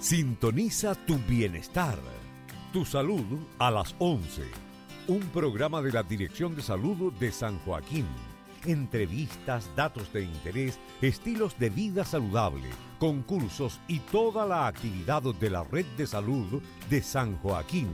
[0.00, 1.98] Sintoniza tu bienestar.
[2.72, 4.44] Tu salud a las 11.
[5.08, 8.06] Un programa de la Dirección de Salud de San Joaquín.
[8.64, 15.64] Entrevistas, datos de interés, estilos de vida saludable, concursos y toda la actividad de la
[15.64, 17.90] Red de Salud de San Joaquín.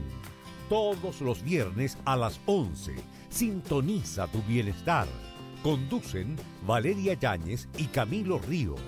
[0.69, 2.93] Todos los viernes a las 11.
[3.29, 5.07] Sintoniza tu bienestar.
[5.63, 6.35] Conducen
[6.67, 8.79] Valeria Yáñez y Camilo Ríos.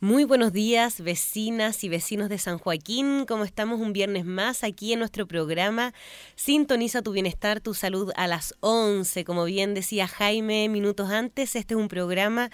[0.00, 3.24] Muy buenos días, vecinas y vecinos de San Joaquín.
[3.26, 5.94] ¿Cómo estamos un viernes más aquí en nuestro programa?
[6.34, 9.24] Sintoniza tu bienestar, tu salud a las 11.
[9.24, 12.50] Como bien decía Jaime minutos antes, este es un programa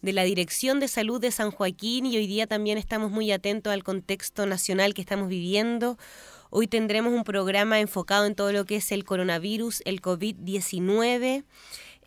[0.00, 3.74] de la Dirección de Salud de San Joaquín y hoy día también estamos muy atentos
[3.74, 5.98] al contexto nacional que estamos viviendo.
[6.48, 11.44] Hoy tendremos un programa enfocado en todo lo que es el coronavirus, el COVID-19.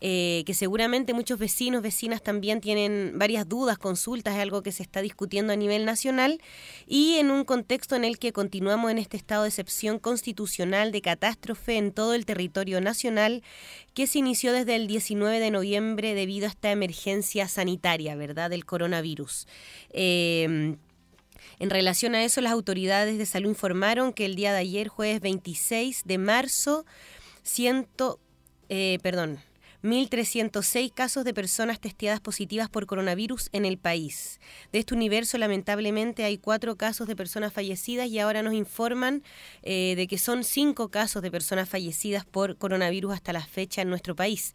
[0.02, 4.82] Eh, que seguramente muchos vecinos, vecinas también tienen varias dudas, consultas, es algo que se
[4.82, 6.40] está discutiendo a nivel nacional
[6.86, 11.02] y en un contexto en el que continuamos en este estado de excepción constitucional de
[11.02, 13.42] catástrofe en todo el territorio nacional
[13.92, 18.64] que se inició desde el 19 de noviembre debido a esta emergencia sanitaria, ¿verdad?, del
[18.64, 19.46] coronavirus.
[19.90, 20.76] Eh,
[21.58, 25.20] en relación a eso, las autoridades de salud informaron que el día de ayer, jueves
[25.20, 26.86] 26 de marzo,
[27.42, 28.18] ciento,
[28.70, 29.40] eh, perdón,
[29.82, 34.38] 1.306 casos de personas testeadas positivas por coronavirus en el país.
[34.72, 39.22] De este universo, lamentablemente, hay cuatro casos de personas fallecidas y ahora nos informan
[39.62, 43.88] eh, de que son cinco casos de personas fallecidas por coronavirus hasta la fecha en
[43.88, 44.54] nuestro país.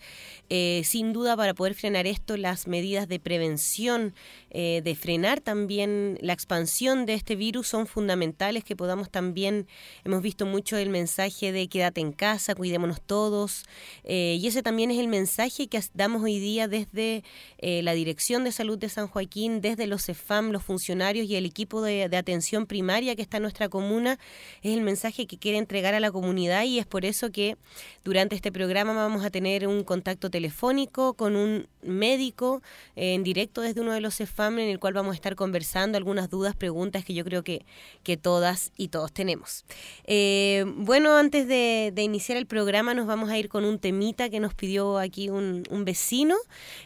[0.49, 4.13] Eh, sin duda, para poder frenar esto, las medidas de prevención,
[4.51, 9.67] eh, de frenar también la expansión de este virus son fundamentales, que podamos también,
[10.03, 13.63] hemos visto mucho el mensaje de quédate en casa, cuidémonos todos,
[14.03, 17.23] y ese también es el mensaje que damos hoy día desde
[17.59, 21.45] eh, la Dirección de Salud de San Joaquín, desde los CEFAM, los funcionarios y el
[21.45, 24.19] equipo de, atención primaria que está en nuestra comuna,
[24.61, 27.55] es el mensaje que quiere entregar a la comunidad y es por eso que
[28.03, 32.61] durante este programa vamos a tener un contacto telefónico con un médico
[32.97, 35.97] eh, en directo desde uno de los CEFAM en el cual vamos a estar conversando
[35.97, 37.65] algunas dudas, preguntas que yo creo que,
[38.03, 39.64] que todas y todos tenemos.
[40.03, 44.30] Eh, bueno, antes de, de iniciar el programa nos vamos a ir con un temita
[44.30, 46.36] que nos pidió aquí un, vecino.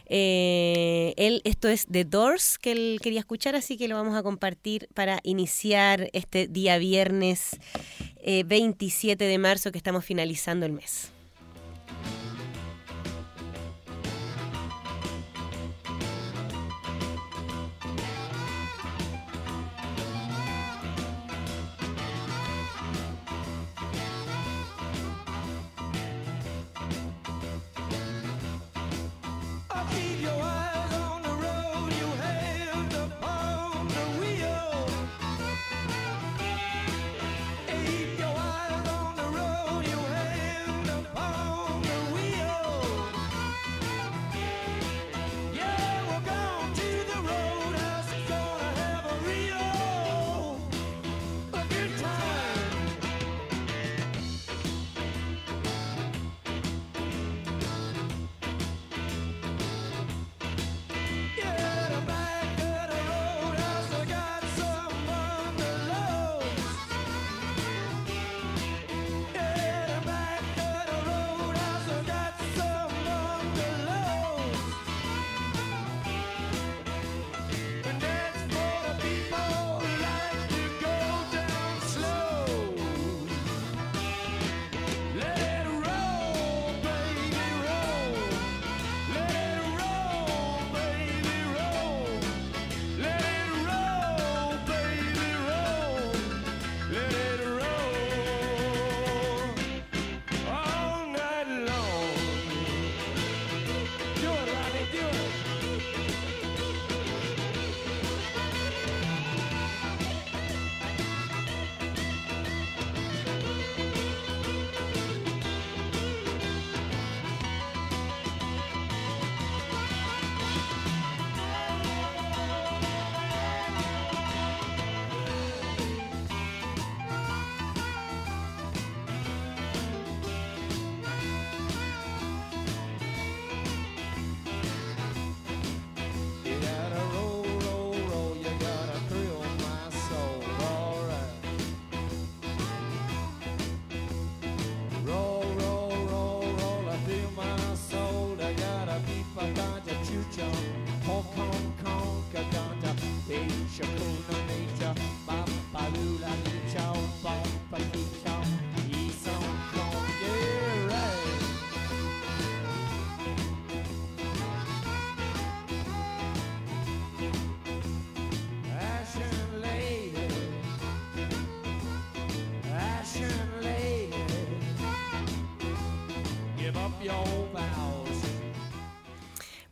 [0.06, 4.22] Eh, él, esto es The Doors que él quería escuchar, así que lo vamos a
[4.22, 7.58] compartir para iniciar este día viernes
[8.24, 11.10] 27 eh, de marzo que estamos finalizando el mes.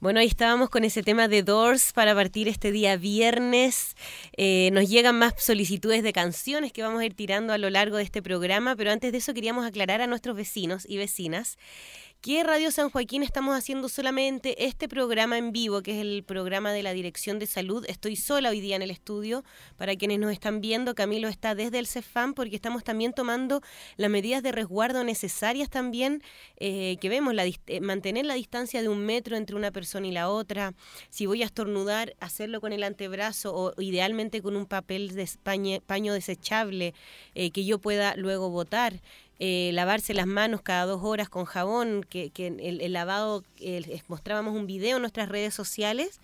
[0.00, 3.96] Bueno, ahí estábamos con ese tema de Doors para partir este día viernes.
[4.36, 7.96] Eh, nos llegan más solicitudes de canciones que vamos a ir tirando a lo largo
[7.96, 11.58] de este programa, pero antes de eso queríamos aclarar a nuestros vecinos y vecinas
[12.20, 16.73] que Radio San Joaquín estamos haciendo solamente este programa en vivo, que es el programa
[16.73, 17.85] de la Dirección de Salud.
[17.87, 19.44] Estoy sola hoy día en el estudio.
[19.76, 23.62] Para quienes nos están viendo, Camilo está desde el CEFAM porque estamos también tomando
[23.97, 26.20] las medidas de resguardo necesarias también,
[26.56, 30.12] eh, que vemos, la, eh, mantener la distancia de un metro entre una persona y
[30.12, 30.75] la otra.
[31.11, 35.29] Si voy a estornudar, hacerlo con el antebrazo o idealmente con un papel de
[35.87, 36.94] paño, desechable
[37.37, 39.00] eh, que yo pueda luego botar.
[39.40, 43.44] Eh, lavarse las manos cada dos horas con jabón, que, el, lavado,
[44.08, 46.20] mostrábamos un video en nuestras redes sociales,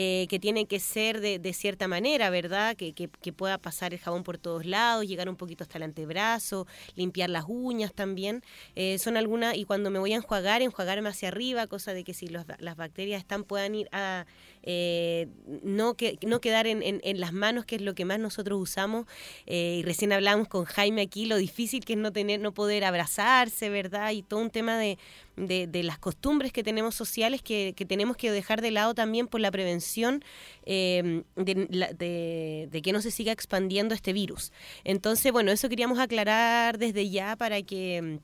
[0.00, 2.76] eh, que tiene que ser de, de cierta manera, ¿verdad?
[2.76, 6.68] Que, que, pueda pasar el jabón por todos lados, llegar un poquito hasta el antebrazo,
[6.94, 8.44] limpiar las uñas también.
[8.76, 12.14] Eh, son algunas, y cuando me voy a enjuagar, enjuagarme hacia arriba, cosa de que
[12.14, 14.24] si las bacterias están puedan ir a
[14.70, 15.28] eh,
[15.62, 19.06] no, que, no quedar en, en, las manos, que es lo que más nosotros usamos.
[19.46, 22.84] Eh, y recién hablamos con Jaime aquí, lo difícil que es no, tener, no poder
[22.84, 24.10] abrazarse, ¿verdad?
[24.12, 24.98] Y todo un tema de,
[25.46, 29.40] de, las costumbres que tenemos sociales que, que, tenemos que dejar de lado también por
[29.40, 30.24] la prevención
[30.66, 34.52] eh, de, de, que no se siga expandiendo este virus.
[34.84, 38.20] Entonces, bueno, eso queríamos aclarar desde ya para que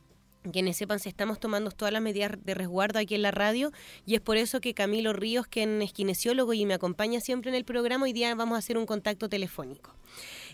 [0.52, 3.72] quienes sepan si estamos tomando todas las medidas de resguardo aquí en la radio
[4.05, 7.55] y es por eso que Camilo Ríos, quien es kinesiólogo y me acompaña siempre en
[7.55, 9.94] el programa, hoy día vamos a hacer un contacto telefónico.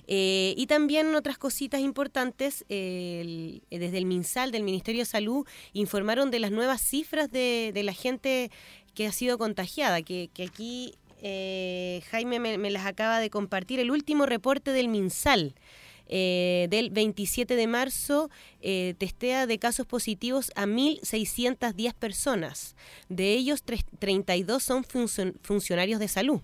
[0.06, 6.38] Eh, y también otras cositas importantes, desde el MinSal, del Ministerio de Salud, informaron de
[6.38, 8.50] las nuevas cifras de, la gente
[8.94, 13.91] que ha sido contagiada, que, aquí eh, Jaime me, me, las acaba de compartir, el
[13.91, 15.55] último reporte del MinSal.
[16.12, 18.31] Eh, del 27 de marzo
[18.62, 22.75] eh, testea de casos positivos a 1.610 personas.
[23.08, 24.85] De ellos, 32 son
[25.41, 26.41] funcionarios de salud.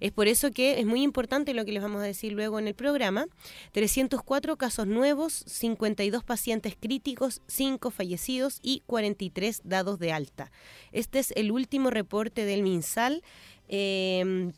[0.00, 2.68] Es por eso que es muy importante lo que les vamos a decir luego en
[2.68, 3.26] el programa.
[3.72, 10.50] 304 casos nuevos, 52 pacientes críticos, 5 fallecidos y 43 dados de alta.
[10.92, 13.22] Este es el último reporte del MinSal.
[13.68, 14.52] Eh,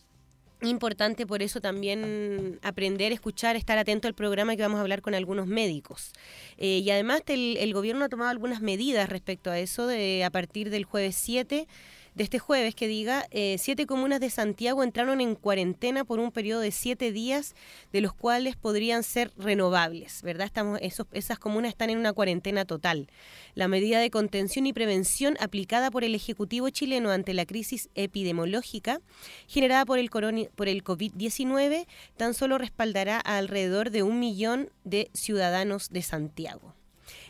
[0.62, 5.14] Importante por eso también aprender, escuchar, estar atento al programa que vamos a hablar con
[5.14, 6.12] algunos médicos.
[6.58, 10.30] Eh, y además el, el, gobierno ha tomado algunas medidas respecto a eso de, a
[10.30, 11.66] partir del jueves 7
[12.14, 16.32] de este jueves que diga, eh, siete comunas de Santiago entraron en cuarentena por un
[16.32, 17.54] periodo de siete días,
[17.92, 20.46] de los cuales podrían ser renovables, ¿verdad?
[20.46, 23.08] Estamos, esos, esas comunas están en una cuarentena total.
[23.54, 29.00] La medida de contención y prevención aplicada por el Ejecutivo chileno ante la crisis epidemiológica
[29.46, 31.86] generada por el, por el COVID-19
[32.16, 36.79] tan solo respaldará a alrededor de un millón de ciudadanos de Santiago.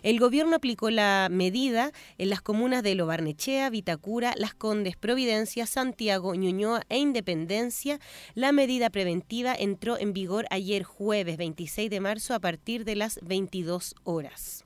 [0.02, 6.34] El gobierno aplicó la medida en las comunas de Lobarnechea, Vitacura, Las Condes, Providencia, Santiago,
[6.34, 8.00] Ñuñoa e Independencia.
[8.34, 13.20] La medida preventiva entró en vigor ayer jueves 26 de marzo a partir de las
[13.22, 14.64] 22 horas.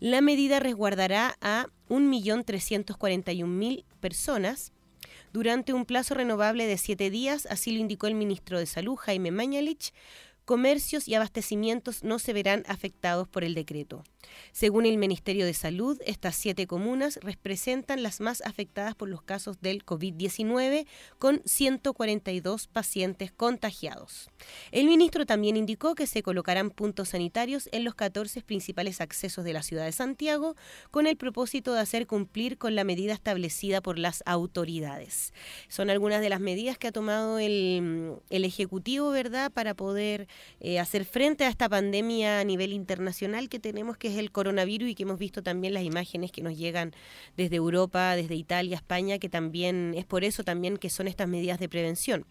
[0.00, 4.72] La medida resguardará a 1.341.000 personas
[5.32, 9.32] durante un plazo renovable de siete días, así lo indicó el ministro de Salud, Jaime
[9.32, 9.92] Mañalich,
[10.44, 14.04] comercios y abastecimientos no se verán afectados por el decreto.
[14.52, 19.60] Según el Ministerio de Salud, estas siete comunas representan las más afectadas por los casos
[19.60, 20.86] del COVID-19,
[21.18, 24.30] con 142 pacientes contagiados.
[24.70, 29.52] El ministro también indicó que se colocarán puntos sanitarios en los 14 principales accesos de
[29.52, 30.56] la ciudad de Santiago,
[30.90, 35.32] con el propósito de hacer cumplir con la medida establecida por las autoridades.
[35.68, 40.28] Son algunas de las medidas que ha tomado el, Ejecutivo, ¿verdad?, para poder
[40.60, 44.90] eh, hacer frente a esta pandemia a nivel internacional que tenemos, que es el coronavirus
[44.90, 46.92] y que hemos visto también las imágenes que nos llegan
[47.36, 51.58] desde Europa, desde Italia, España, que también es por eso también que son estas medidas
[51.58, 52.26] de prevención.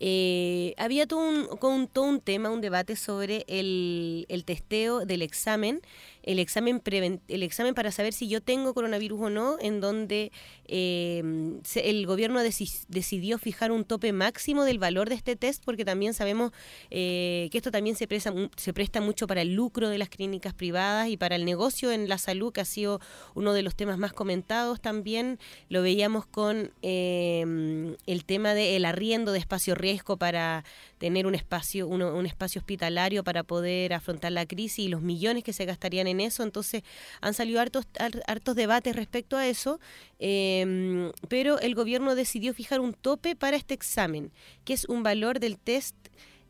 [0.00, 5.80] eh, había todo un, todo un tema, un debate sobre el, el testeo del examen
[6.24, 6.82] el examen,
[7.28, 10.32] el examen para saber si yo tengo coronavirus o no, en donde
[10.66, 16.14] em, el gobierno decidió fijar un tope máximo del valor de este test, porque también
[16.14, 16.52] sabemos
[16.90, 20.54] eh, que esto también se presta, se presta mucho para el lucro de las clínicas
[20.54, 23.00] privadas y para el negocio en la salud, que ha sido
[23.34, 25.38] uno de los temas más comentados también.
[25.68, 30.64] Lo veíamos con em, el tema del arriendo de espacio riesgo para
[31.04, 35.52] tener un espacio, un espacio hospitalario para poder afrontar la crisis y los millones que
[35.52, 36.42] se gastarían en eso.
[36.42, 36.82] Entonces
[37.20, 37.86] han salido hartos,
[38.26, 39.80] hartos debates respecto a eso,
[40.18, 44.30] em, pero el gobierno decidió fijar un tope para este examen,
[44.64, 45.94] que es un valor del test,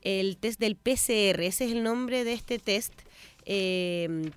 [0.02, 2.92] el test del PCR, ese es el nombre de este test.
[3.46, 4.30] Eh,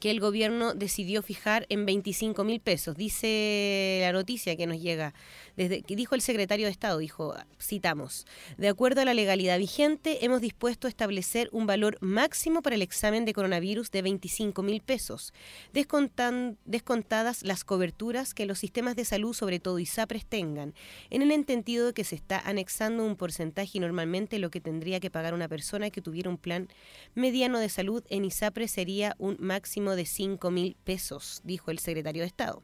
[0.00, 2.96] que el gobierno decidió fijar en 25 mil pesos.
[2.96, 5.12] Dice la noticia que nos llega,
[5.56, 8.26] dijo el secretario de Estado, dijo, citamos,
[8.58, 12.82] de acuerdo a la legalidad vigente, hemos dispuesto a establecer un valor máximo para el
[12.82, 15.32] examen de coronavirus de 25 mil pesos,
[15.72, 20.74] descontadas las coberturas que los sistemas de salud, sobre todo ISAPRES, tengan,
[21.10, 25.00] en el entendido de que se está anexando un porcentaje y normalmente lo que tendría
[25.00, 26.68] que pagar una persona que tuviera un plan
[27.14, 32.22] mediano de salud en ISAPRES sería un máximo de 5 mil pesos, dijo el secretario
[32.22, 32.62] de Estado.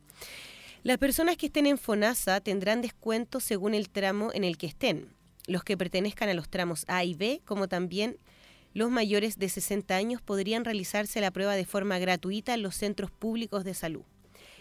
[0.83, 5.13] Las personas que estén en FONASA tendrán descuento según el tramo en el que estén,
[5.47, 8.17] los que pertenezcan a los tramos A y B, como también
[8.73, 13.11] los mayores de 60 años podrían realizarse la prueba de forma gratuita en los centros
[13.11, 14.05] públicos de salud.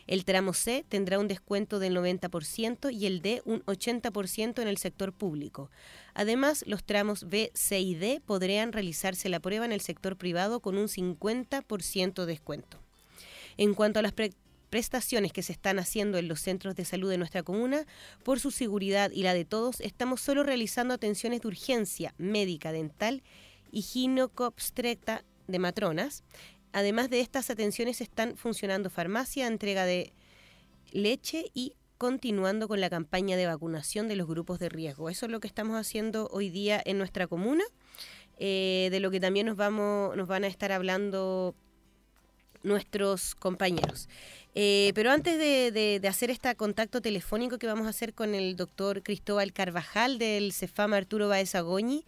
[0.08, 4.78] El tramo C tendrá un descuento del 90% y el D un 80% en el
[4.78, 5.72] sector público.
[6.16, 10.60] Además, los tramos B, C y D podrían realizarse la prueba en el sector privado
[10.60, 12.78] con un 50% de descuento.
[13.56, 14.14] En cuanto a las
[14.70, 17.86] prestaciones que se están haciendo en los centros de salud de nuestra comuna,
[18.24, 23.24] por su seguridad y la de todos, estamos solo realizando atenciones de urgencia médica, dental
[23.72, 26.24] y ginecobstetra de matronas,
[26.72, 30.14] Además de estas atenciones están funcionando farmacia, entrega de
[30.92, 35.10] leche y continuando con la campaña de vacunación de los grupos de riesgo.
[35.10, 37.64] Eso es lo que estamos haciendo hoy día en nuestra comuna,
[38.38, 41.56] eh, de lo que también nos, vamos, nos van a estar hablando
[42.64, 44.10] nuestros compañeros.
[44.56, 49.04] Eh, pero antes de, hacer este contacto telefónico que vamos a hacer con el doctor
[49.04, 52.04] Cristóbal Carvajal del CEFAM Arturo Baez Agoñi,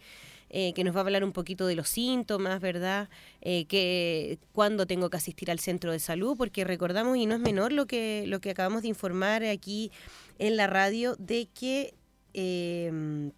[0.54, 3.08] eh, que nos va a hablar un poquito de los síntomas, ¿verdad?
[3.40, 7.40] Eh, que cuándo tengo que asistir al centro de salud, porque recordamos, y no es
[7.40, 9.90] menor lo que, lo que acabamos de informar aquí
[10.38, 11.94] en la radio, de que,
[12.34, 13.30] eh,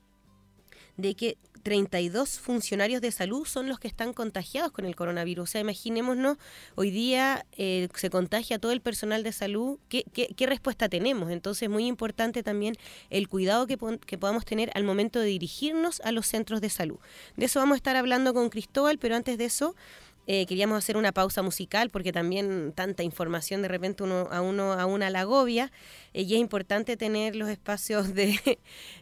[0.97, 5.43] de que 32 funcionarios de salud son los que están contagiados con el coronavirus.
[5.43, 6.37] O sea, imaginémonos,
[6.75, 10.05] hoy día eh, se contagia todo el personal de salud, ¿qué,
[10.47, 11.31] respuesta tenemos?
[11.31, 12.77] Entonces, es muy importante también
[13.09, 16.99] el cuidado que, podamos tener al momento de dirigirnos a los centros de salud.
[17.37, 19.75] De eso vamos a estar hablando con Cristóbal, pero antes de eso...
[20.27, 24.73] Eh, queríamos hacer una pausa musical porque también tanta información de repente uno, a uno
[24.73, 25.71] a una la agobia
[26.15, 28.39] eh, y es importante tener los espacios de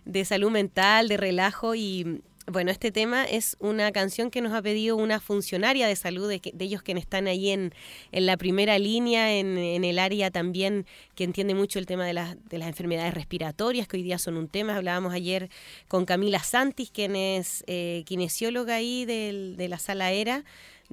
[0.25, 4.97] salud mental, de relajo y, bueno, este tema es una canción que nos ha pedido
[4.97, 7.73] una funcionaria de salud, de, ellos que están ahí en,
[8.11, 12.59] en la primera línea, en, el área también que entiende mucho el tema de, de
[12.59, 14.77] las enfermedades respiratorias, que hoy día son un tema.
[14.77, 15.51] Hablábamos ayer
[15.87, 20.45] con Camila Santis, quien es eh, kinesióloga ahí de la sala ERA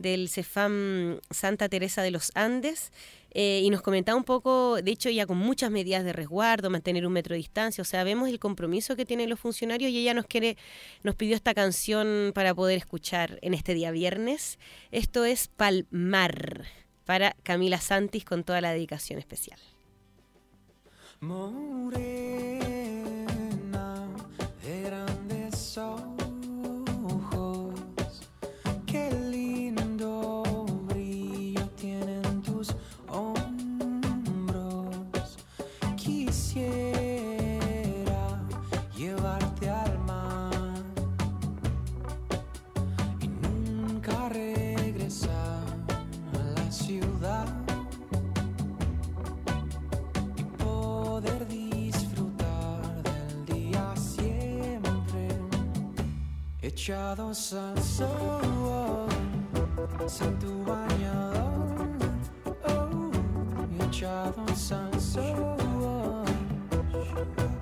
[0.02, 2.92] del CEFAM Santa Teresa de los Andes.
[3.32, 7.06] Eh, y nos comentaba un poco, de hecho ya con muchas medidas de resguardo, mantener
[7.06, 10.16] un metro de distancia, o sea, vemos el compromiso que tienen los funcionarios y ella
[10.16, 10.58] nos quiere,
[11.04, 14.58] nos pidió esta canción para poder escuchar en este día viernes.
[14.92, 16.66] Esto es Palmar
[17.06, 19.60] para Camila Santis con toda la dedicación especial.
[56.90, 59.08] Echados al sol
[60.08, 61.88] sin tu bañador
[62.68, 63.12] oh,
[63.86, 66.26] echados al sol.
[66.92, 67.59] y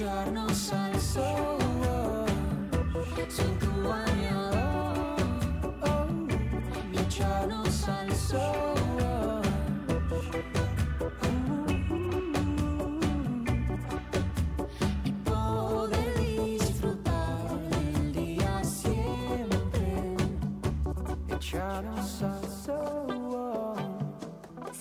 [0.00, 2.26] echados al sol.
[3.28, 3.69] Sin
[21.52, 23.74] Echarnos al sol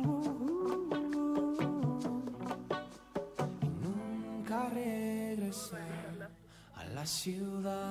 [3.84, 6.32] nunca regresar
[6.74, 7.87] a la ciudad.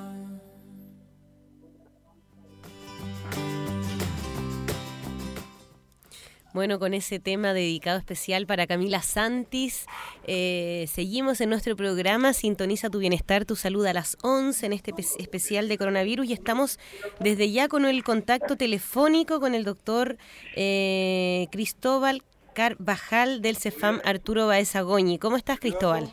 [6.57, 9.85] Bueno, con ese tema dedicado especial para Camila Santis,
[10.25, 14.91] eh, seguimos en nuestro programa Sintoniza tu bienestar, tu salud a las 11 en este
[14.91, 16.79] pe- especial de coronavirus y estamos
[17.19, 20.17] desde ya con el contacto telefónico con el doctor
[20.55, 22.23] eh, Cristóbal
[22.55, 25.19] Carvajal del CEFAM Arturo Baeza Goñi.
[25.19, 26.11] ¿Cómo estás, Cristóbal?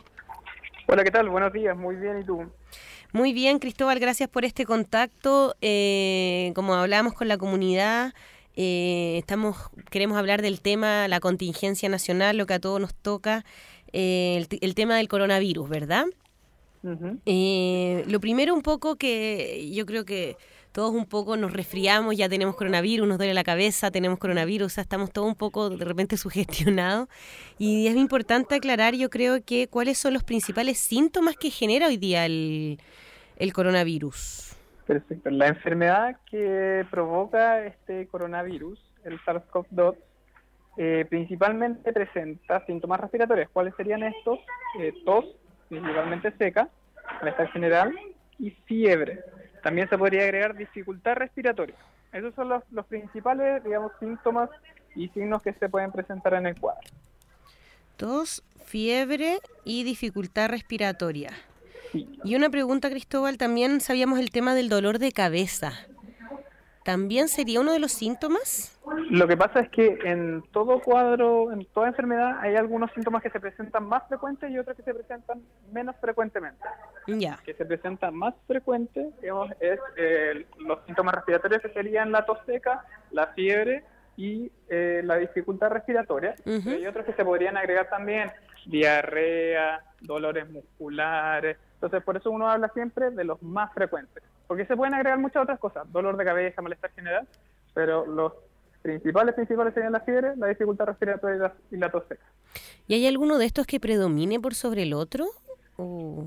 [0.87, 1.27] Hola, ¿qué tal?
[1.27, 2.43] Buenos días, muy bien, ¿y tú?
[3.13, 5.55] Muy bien, Cristóbal, gracias por este contacto.
[5.61, 8.13] Eh, como hablábamos con la comunidad,
[8.55, 9.57] eh, estamos
[9.89, 13.45] queremos hablar del tema, la contingencia nacional, lo que a todos nos toca,
[13.91, 16.05] eh, el, tema del coronavirus, ¿verdad?
[17.25, 20.37] Eh, lo primero un poco que yo creo que
[20.71, 24.69] todos un poco nos resfriamos, ya tenemos coronavirus, nos duele la cabeza, tenemos coronavirus, o
[24.75, 27.09] sea, estamos todos un poco de repente sugestionados.
[27.57, 31.97] Y es importante aclarar, yo creo que cuáles son los principales síntomas que genera hoy
[31.97, 32.79] día el,
[33.37, 34.54] el coronavirus.
[34.85, 35.29] Perfecto.
[35.31, 39.95] La enfermedad que provoca este coronavirus, el SARS-CoV-2,
[40.77, 43.49] eh, principalmente presenta síntomas respiratorios.
[43.51, 44.39] ¿Cuáles serían estos?
[44.79, 45.25] Eh, tos,
[45.69, 46.69] principalmente seca,
[47.19, 47.93] malestar general
[48.37, 49.21] y fiebre.
[49.63, 51.75] También se podría agregar dificultad respiratoria.
[52.11, 54.49] Esos son los, los principales, digamos, síntomas
[54.95, 56.87] y signos que se pueden presentar en el cuadro.
[57.97, 61.31] Tos, fiebre y dificultad respiratoria.
[62.23, 65.73] Y una pregunta, Cristóbal, también sabíamos el tema del dolor de cabeza.
[66.85, 68.79] ¿También sería uno de los síntomas?
[69.09, 73.31] Lo que pasa es que en todo cuadro, en toda enfermedad, hay algunos síntomas que
[73.31, 76.63] se presentan más frecuentes y otros que se presentan menos frecuentemente.
[77.07, 77.39] Ya.
[77.43, 82.37] Que se presentan más frecuente, digamos, es eh, los síntomas respiratorios que serían la tos
[82.45, 83.83] seca, la fiebre
[84.15, 86.35] y eh, la dificultad respiratoria.
[86.45, 86.61] Ujú.
[86.65, 88.31] Pero hay otros que se podrían agregar también,
[88.67, 91.57] diarrea, dolores musculares.
[91.85, 94.23] Entonces, por eso uno habla siempre de los más frecuentes.
[94.47, 97.27] Porque se pueden agregar muchas otras cosas, dolor de cabeza, malestar general,
[97.75, 98.33] pero los
[98.81, 102.23] principales, principales serían la fiebre, la dificultad respiratoria y la, y la tos seca.
[102.87, 105.27] ¿Y hay alguno de estos que predomine por sobre el otro?
[105.77, 106.25] ¿O-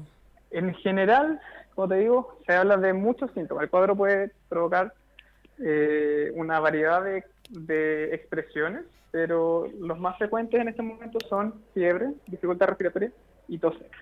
[0.52, 1.40] En general,
[1.74, 3.64] como te digo, se habla de muchos síntomas.
[3.64, 4.94] El cuadro puede provocar
[5.58, 12.10] eh, una variedad de, de expresiones, pero los más frecuentes en este momento son fiebre,
[12.28, 13.10] dificultad respiratoria
[13.48, 13.98] y tos seca.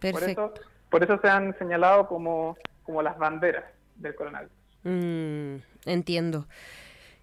[0.00, 0.54] Por Perfecto.
[0.56, 3.64] eso, por eso se han señalado como, como las banderas
[3.96, 4.52] del coronavirus.
[4.82, 6.46] Mm, entiendo.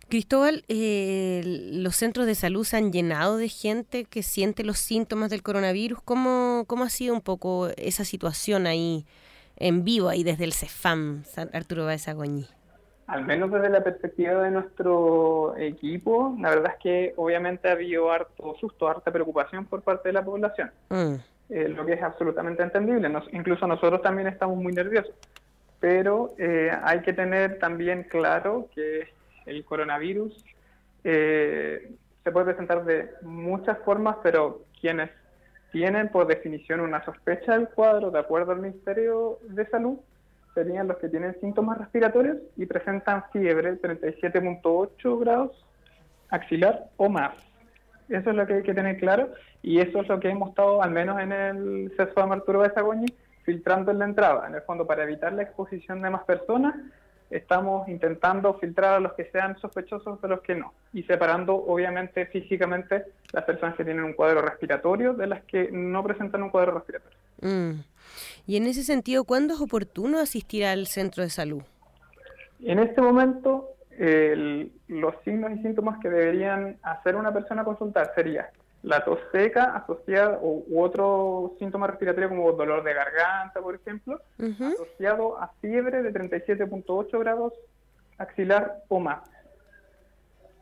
[0.10, 1.42] Cristóbal, eh,
[1.74, 6.02] los centros de salud se han llenado de gente que siente los síntomas del coronavirus.
[6.02, 9.06] ¿Cómo, ¿Cómo ha sido un poco esa situación ahí
[9.58, 12.48] en vivo, ahí desde el CEFAM, San Arturo Baeza Goñi?
[13.08, 18.12] Al menos desde la perspectiva de nuestro equipo, la verdad es que obviamente ha habido
[18.12, 20.72] harto susto, harta preocupación por parte de la población.
[20.90, 21.16] Mm,
[21.50, 23.10] eh, lo que es absolutamente entendible.
[23.10, 25.14] Nos- incluso nosotros también estamos muy nerviosos.
[25.80, 29.08] Pero eh, hay que tener también claro que
[29.46, 30.44] el coronavirus
[31.04, 31.92] eh,
[32.24, 35.10] se puede presentar de muchas formas, pero quienes
[35.72, 40.00] tienen por definición una sospecha del cuadro, de acuerdo al Ministerio de Salud,
[40.56, 45.52] serían los que tienen síntomas respiratorios y presentan fiebre 37.8 grados
[46.30, 47.36] axilar o más.
[48.10, 49.30] Eso es lo que hay que tener claro
[49.62, 53.08] y eso es lo que hemos estado, al menos en el CESFAM Arturo Besagoñi,
[53.44, 54.48] filtrando en la entrada.
[54.48, 56.76] En el fondo, para evitar la exposición de más personas,
[57.30, 62.26] estamos intentando filtrar a los que sean sospechosos de los que no, y separando obviamente
[62.28, 66.74] físicamente las personas que tienen un cuadro respiratorio de las que no presentan un cuadro
[66.74, 67.18] respiratorio.
[67.42, 67.84] Mm.
[68.46, 71.62] Y en ese sentido, ¿cuándo es oportuno asistir al centro de salud?
[72.64, 78.50] En este momento, el- los signos y síntomas que deberían hacer una persona consultar sería
[78.84, 84.22] la tos seca asociada o, u otro síntoma respiratorio como dolor de garganta, por ejemplo,
[84.74, 87.54] asociado a fiebre de 37.8 grados
[88.20, 89.20] axilar o más.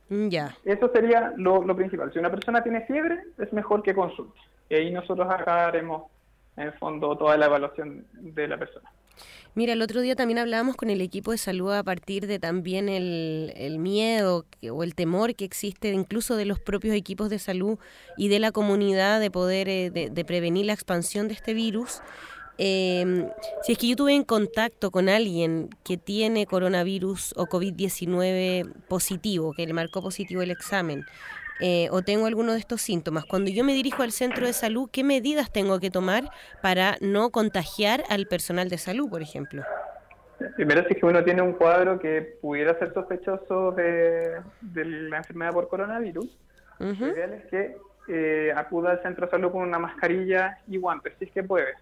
[0.09, 0.55] Mm, Ya.
[0.63, 2.11] Eso sería lo, lo principal.
[2.13, 4.39] Si una persona tiene fiebre, es mejor que consulte.
[4.69, 6.11] Y ahí nosotros haremos,
[6.57, 8.89] en el fondo, toda la evaluación de la persona.
[9.53, 12.89] Mira, el otro día también hablábamos con el equipo de salud a partir de también
[12.89, 17.79] el, miedo que- o el temor que existe incluso de los propios equipos de salud
[18.17, 22.01] y de la comunidad de poder eh, de prevenir la expansión de este virus.
[22.57, 23.27] Eh,
[23.63, 29.53] si es que yo tuve en contacto con alguien que tiene coronavirus o COVID-19 positivo,
[29.53, 31.05] que le marcó positivo el examen,
[31.59, 34.89] eh, o tengo alguno de estos síntomas, cuando yo me dirijo al centro de salud,
[34.91, 36.23] ¿qué medidas tengo que tomar
[36.61, 39.63] para no contagiar al personal de salud, por ejemplo?
[40.55, 45.17] Primero, si es que uno tiene un cuadro que pudiera ser sospechoso de, de la
[45.17, 46.25] enfermedad por coronavirus,
[46.79, 47.05] Ujú.
[47.05, 51.13] lo ideal es que eh, acuda al centro de salud con una mascarilla y guantes,
[51.17, 51.73] si es que puede.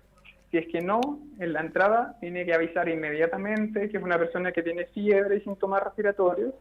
[0.52, 1.02] Si es que no,
[1.40, 5.42] en la entrada tiene que avisar inmediatamente que es una persona que tiene fiebre y
[5.42, 6.54] síntomas respiratorios,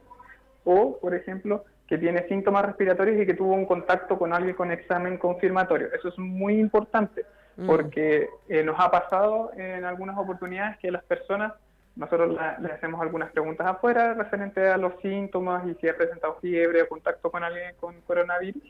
[0.64, 4.72] o, por ejemplo, que tiene síntomas respiratorios y que tuvo un contacto con alguien con
[4.72, 5.88] examen confirmatorio.
[5.92, 7.26] Eso es muy importante,
[7.58, 7.66] Mm.
[7.66, 11.52] porque eh, nos ha pasado en algunas oportunidades que las personas,
[11.94, 16.36] nosotros la- les hacemos algunas preguntas afuera referente a los síntomas y si ha presentado
[16.40, 18.62] fiebre o contacto con alguien con coronavirus.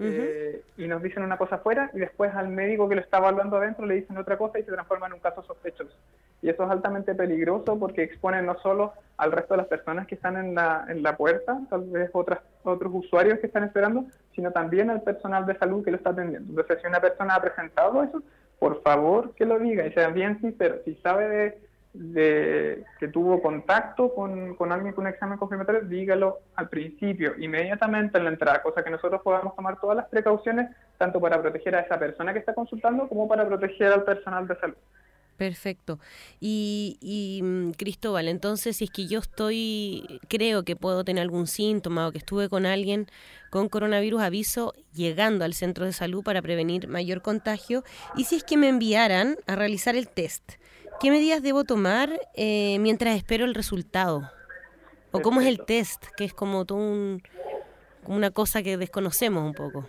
[0.00, 3.56] Eh, y nos dicen una cosa afuera y después al médico que lo está evaluando
[3.56, 5.94] adentro le dicen otra cosa y se transforma en un caso sospechoso.
[6.40, 10.14] Y eso es altamente peligroso porque expone no solo al resto de las personas que
[10.14, 14.52] están en la, en la puerta, tal vez otras, otros usuarios que están esperando, sino
[14.52, 16.48] también al personal de salud que lo está atendiendo.
[16.50, 18.22] Entonces, si una persona ha presentado eso,
[18.58, 20.76] por favor que lo diga y sea bien sincero.
[20.84, 21.58] Si sabe de,
[21.98, 28.18] de que tuvo contacto con, con alguien con un examen confirmatorio, dígalo al principio, inmediatamente
[28.18, 31.80] en la entrada, cosa que nosotros podamos tomar todas las precauciones, tanto para proteger a
[31.80, 34.76] esa persona que está consultando como para proteger al personal de salud.
[35.36, 36.00] Perfecto.
[36.40, 41.46] Y, y mm, Cristóbal, entonces si es que yo estoy, creo que puedo tener algún
[41.46, 43.06] síntoma o que estuve con alguien
[43.50, 47.82] con coronavirus, aviso llegando al centro de salud para prevenir mayor contagio.
[48.16, 50.54] Y si es que me enviaran a realizar el test,
[51.00, 54.30] ¿qué medidas debo tomar eh, mientras espero el resultado?
[55.12, 56.06] ¿O cómo es el test?
[56.16, 57.22] Que es como todo un,
[58.06, 59.86] una cosa que desconocemos un poco.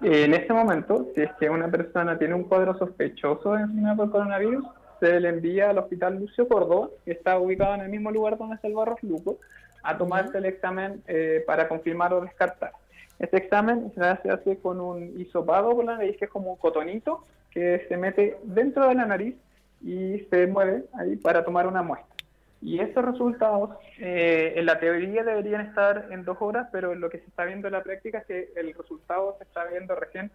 [0.00, 4.10] En este momento, si es que una persona tiene un cuadro sospechoso de enfermedad por
[4.10, 4.64] coronavirus,
[4.98, 8.56] se le envía al Hospital Lucio Córdoba, que está ubicado en el mismo lugar donde
[8.56, 9.38] está el Barros Luco,
[9.84, 12.72] a tomarse el examen eh, para confirmar o descartar.
[13.18, 16.56] Este examen se hace, hace con un hisopado por la nariz, que es como un
[16.56, 19.36] cotonito, que se mete dentro de la nariz
[19.82, 22.12] y se mueve ahí para tomar una muestra.
[22.60, 27.18] Y estos resultados, eh, en la teoría deberían estar en dos horas, pero lo que
[27.18, 30.30] se está viendo en la práctica es que el resultado se está viendo recién,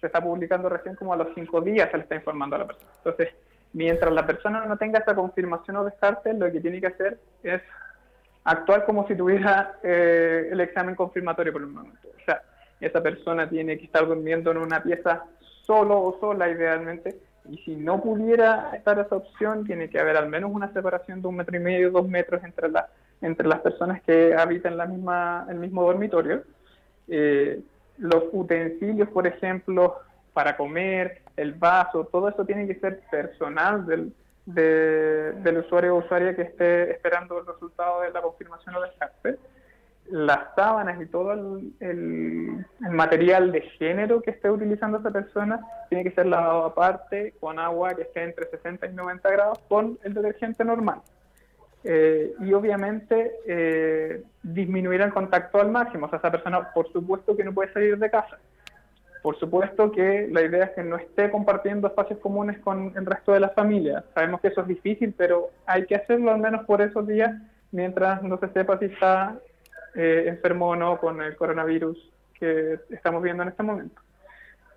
[0.00, 2.66] se está publicando recién como a los cinco días, se le está informando a la
[2.68, 2.90] persona.
[2.98, 3.30] Entonces,
[3.72, 7.60] mientras la persona no tenga esa confirmación o descarte, lo que tiene que hacer es
[8.44, 12.08] actuar como si tuviera eh, el examen confirmatorio por el momento.
[12.08, 12.42] O sea,
[12.80, 15.24] esa persona tiene que estar durmiendo en una pieza
[15.62, 17.16] solo o sola idealmente,
[17.50, 21.28] y si no pudiera estar esa opción, tiene que haber al menos una separación de
[21.28, 22.88] un metro y medio, dos metros entre, la,
[23.20, 26.42] entre las personas que habitan la misma, el mismo dormitorio.
[27.08, 27.60] Eh,
[27.98, 29.96] los utensilios, por ejemplo,
[30.32, 34.12] para comer, el vaso, todo eso tiene que ser personal del,
[34.46, 39.38] de- del usuario o usuaria que esté esperando el resultado de la confirmación o descarte.
[40.10, 46.12] Las sábanas y todo el, material de género que esté utilizando esa persona tiene que
[46.12, 50.64] ser lavado aparte con agua que esté entre 60 y 90 grados con el detergente
[50.64, 51.00] normal.
[51.84, 56.06] Eh, y obviamente eh, disminuir el contacto al máximo.
[56.06, 58.38] O sea, esa persona, por supuesto que no puede salir de casa.
[59.22, 63.32] Por supuesto que la idea es que no esté compartiendo espacios comunes con el resto
[63.32, 64.04] de la familia.
[64.14, 67.32] Sabemos que eso es difícil, pero hay que hacerlo al menos por esos días
[67.72, 69.36] mientras no se sepa si está
[69.96, 71.98] eh, enfermo o no con el coronavirus
[72.38, 74.00] que estamos viendo en este momento.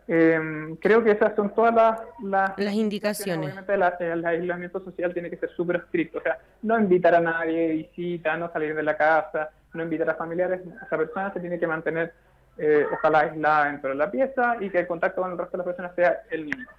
[0.08, 3.46] Eh, creo que esas son todas las, las, Las indicaciones.
[3.54, 7.20] Obviamente la- el aislamiento social tiene que ser súper estricto, o sea, no invitar a
[7.20, 11.40] nadie de visita, no salir de la casa, no invitar a familiares, esa persona se
[11.40, 12.12] tiene que mantener,
[12.58, 15.58] eh, ojalá aislada dentro de la pieza y que el contacto con el resto de
[15.60, 16.70] las personas sea el mínimo.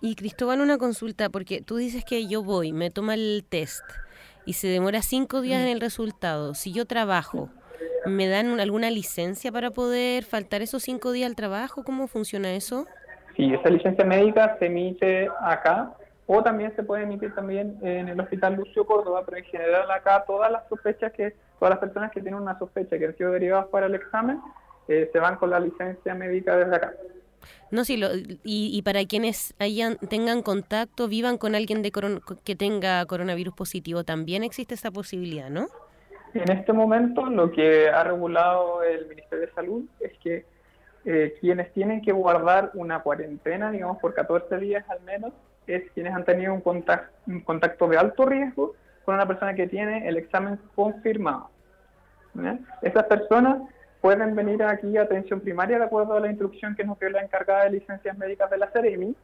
[0.00, 3.84] Y Cristóbal, una consulta, porque tú dices que yo voy, me toma el test
[4.48, 6.54] y se demora cinco días en el resultado.
[6.54, 7.50] Si yo trabajo,
[8.06, 11.84] ¿me dan un- alguna licencia para poder faltar esos cinco días al trabajo?
[11.84, 12.86] ¿Cómo funciona eso?
[13.36, 15.92] Sí, esa licencia médica se emite acá
[16.26, 20.24] o también se puede emitir también en el Hospital Lucio Córdoba, pero en general acá
[20.26, 23.66] todas las sospechas que, todas las personas que tienen una sospecha que han sido derivadas
[23.66, 24.40] para el examen,
[24.88, 26.94] eh, se van con la licencia médica desde acá.
[27.70, 29.54] No, sí, lo, y, y para quienes
[30.08, 31.82] tengan contacto, vivan con alguien
[32.44, 35.68] que tenga coronavirus positivo, también existe esa posibilidad, ¿no?
[36.34, 40.44] En este momento lo que ha regulado el Ministerio de Salud es que
[41.04, 45.32] eh, quienes tienen que guardar una cuarentena, digamos por 14 días al menos,
[45.66, 48.74] es quienes han tenido un contacto, un contacto de alto riesgo
[49.04, 51.50] con una persona que tiene el examen confirmado.
[52.34, 52.58] ¿ya?
[52.82, 53.62] Esas personas
[54.00, 57.22] pueden venir aquí a atención primaria de acuerdo a la instrucción que nos dio la
[57.22, 59.14] encargada de licencias médicas de la Ceremi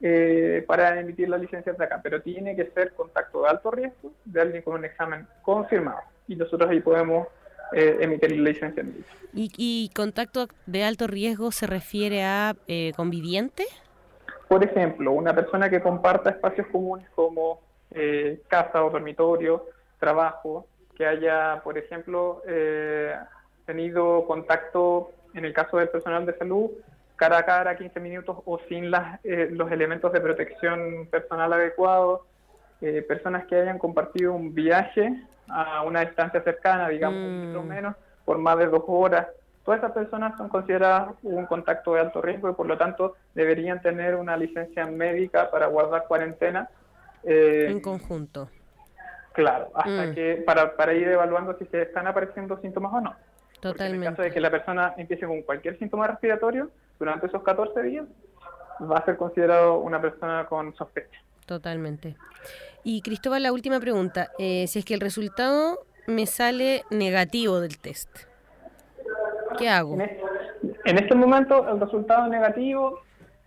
[0.00, 4.12] eh, para emitir la licencia de acá, pero tiene que ser contacto de alto riesgo
[4.24, 7.28] de alguien con un examen confirmado y nosotros ahí podemos
[7.72, 9.08] eh, emitir la licencia médica.
[9.32, 13.64] ¿Y, y contacto de alto riesgo se refiere a eh, conviviente?
[14.48, 19.66] Por ejemplo, una persona que comparta espacios comunes como eh, casa o dormitorio,
[19.98, 23.14] trabajo, que haya, por ejemplo, eh,
[23.66, 26.70] tenido contacto, en el caso del personal de salud,
[27.16, 32.22] cara a cara, 15 minutos o sin las, eh, los elementos de protección personal adecuados,
[32.80, 35.14] eh, personas que hayan compartido un viaje
[35.48, 37.68] a una distancia cercana, digamos, Mm.
[37.68, 39.28] menos, por más de dos horas.
[39.64, 43.80] Todas esas personas son consideradas un contacto de alto riesgo y por lo tanto deberían
[43.80, 46.68] tener una licencia médica para guardar cuarentena.
[47.24, 48.50] eh, En conjunto.
[49.32, 50.14] Claro, hasta Mm.
[50.14, 53.14] que para, para ir evaluando si se están apareciendo síntomas o no.
[53.62, 54.10] Porque en el Totalmente.
[54.10, 58.06] caso de que la persona empiece con cualquier síntoma respiratorio durante esos 14 días,
[58.90, 61.20] va a ser considerado una persona con sospecha.
[61.46, 62.16] Totalmente.
[62.82, 64.30] Y Cristóbal, la última pregunta.
[64.38, 68.08] Eh, si es que el resultado me sale negativo del test,
[69.58, 69.94] ¿qué hago?
[69.94, 70.18] En, es-
[70.84, 73.00] en este momento, el resultado negativo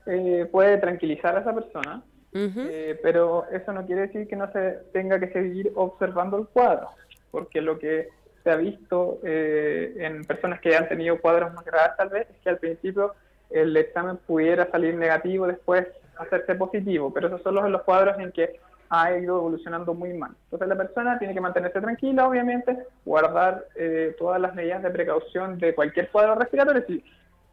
[0.06, 2.01] eh, puede tranquilizar a esa persona,
[2.34, 6.89] eh, pero eso no quiere decir que no se tenga que seguir observando el cuadro,
[7.32, 8.10] porque lo que
[8.46, 12.38] se ha visto eh, en personas que han tenido cuadros más graves tal vez es
[12.44, 13.16] que al principio
[13.50, 18.32] el examen pudiera salir negativo, después hacerse positivo, pero esos son los, los cuadros en
[18.32, 20.32] que ha ido evolucionando muy mal.
[20.46, 25.58] Entonces la persona tiene que mantenerse tranquila, obviamente, guardar eh, todas las medidas de precaución
[25.58, 26.84] de cualquier cuadro respiratorio.
[26.88, 27.04] Si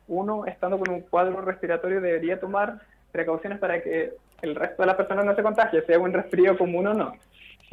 [0.09, 2.81] uno, estando con un cuadro respiratorio, debería tomar
[3.13, 6.87] precauciones para que el resto de las personas no se contagie, sea un resfrío común
[6.89, 7.13] o no.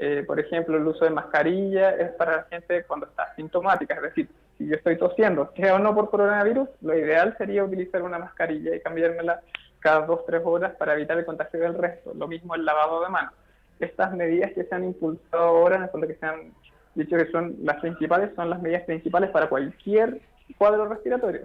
[0.01, 4.01] Eh, por ejemplo, el uso de mascarilla es para la gente cuando está asintomática, es
[4.01, 8.17] decir, si yo estoy tosiendo, sea o no por coronavirus, lo ideal sería utilizar una
[8.17, 9.41] mascarilla y cambiármela
[9.79, 12.13] cada dos tres horas para evitar el contagio del resto.
[12.13, 13.33] Lo mismo el lavado de manos.
[13.81, 16.53] Estas medidas que se han impulsado ahora, en el fondo que se han
[16.95, 20.21] dicho que son las principales, son las medidas principales para cualquier
[20.57, 21.41] cuadro respiratorio.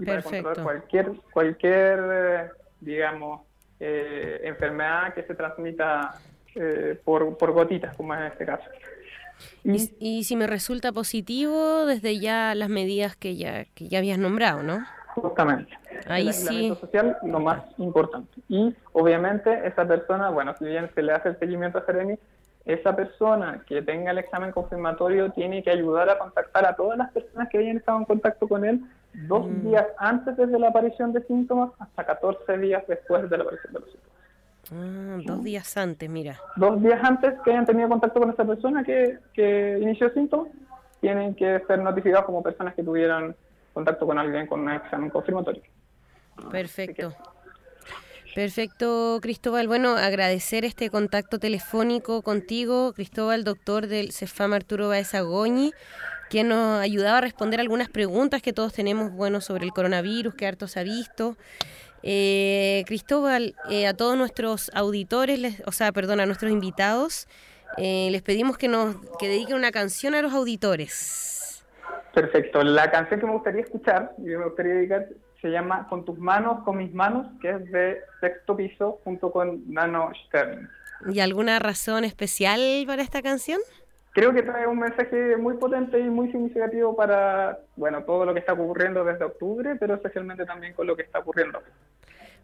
[0.00, 3.42] Y para controlar cualquier, cualquier eh, digamos,
[3.78, 6.18] eh, enfermedad que se transmita
[6.54, 8.64] eh, por, por gotitas, como en este caso.
[9.64, 14.18] Y, Y, si me resulta positivo, desde ya las medidas que ya, que ya habías
[14.18, 14.84] nombrado, ¿no?
[15.14, 15.72] Justamente.
[16.06, 16.74] Ahí el sí.
[16.80, 18.30] social, lo más importante.
[18.48, 22.16] Y obviamente esa persona, bueno, si bien se le hace el seguimiento a Seremi,
[22.64, 27.10] esa persona que tenga el examen confirmatorio tiene que ayudar a contactar a todas las
[27.10, 28.80] personas que hayan estado en contacto con él
[29.12, 29.68] dos Mm.
[29.68, 33.80] días antes desde la aparición de síntomas hasta 14 días después de la aparición de
[33.80, 34.09] los síntomas.
[34.72, 36.40] Ah, dos días antes, mira.
[36.56, 40.48] Dos días antes que hayan tenido contacto con esa persona que, que inició síntomas,
[41.00, 43.34] tienen que ser notificados como personas que tuvieron
[43.72, 45.62] contacto con alguien con un examen confirmatorio.
[46.50, 47.14] Perfecto.
[48.34, 49.66] Perfecto, Cristóbal.
[49.66, 55.72] Bueno, agradecer este contacto telefónico contigo, Cristóbal, doctor del Cefam Arturo Baez Agoñi,
[56.28, 60.46] quien nos ayudaba a responder algunas preguntas que todos tenemos, bueno, sobre el coronavirus, que
[60.46, 61.36] harto se ha visto.
[62.02, 67.28] Eh, Cristóbal, eh, a todos nuestros auditores, les- o sea, perdón, a nuestros invitados,
[67.76, 71.64] eh, les pedimos que nos que dediquen una canción a los auditores.
[72.14, 72.62] Perfecto.
[72.62, 75.06] La canción que me gustaría escuchar y que me gustaría dedicar
[75.40, 79.62] se llama Con tus manos, con mis manos, que es de sexto piso junto con
[79.72, 80.68] Nano Stern.
[81.10, 83.58] ¿Y alguna razón especial para esta canción?
[84.12, 88.40] Creo que trae un mensaje muy potente y muy significativo para, bueno, todo lo que
[88.40, 91.60] está ocurriendo desde octubre, pero especialmente también con lo que está ocurriendo.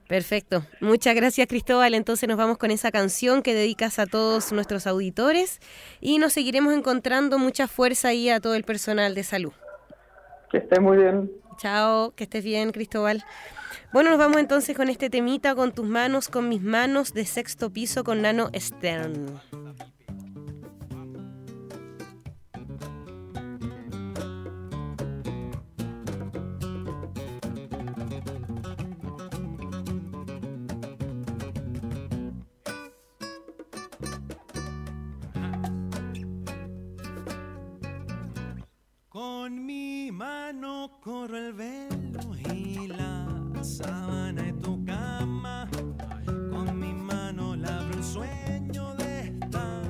[0.09, 0.63] Perfecto.
[0.81, 1.95] Muchas gracias, Cristóbal.
[1.95, 5.59] Entonces nos vamos con esa canción que dedicas a todos nuestros auditores
[6.01, 9.53] y nos seguiremos encontrando mucha fuerza ahí a todo el personal de salud.
[10.51, 11.33] Que esté muy bien.
[11.57, 13.25] Chao, que estés bien, Cristóbal.
[13.93, 17.71] Bueno, nos vamos entonces con este temita, con tus manos, con mis manos, de sexto
[17.71, 19.41] piso con Nano Stern.
[39.27, 43.27] Con mi mano corro el velo y la
[43.61, 45.69] sábana de tu cama.
[46.53, 49.83] Con mi mano labro un sueño de esta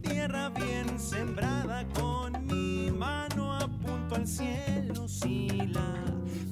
[0.00, 1.84] tierra bien sembrada.
[1.98, 5.94] Con mi mano apunto al cielo si la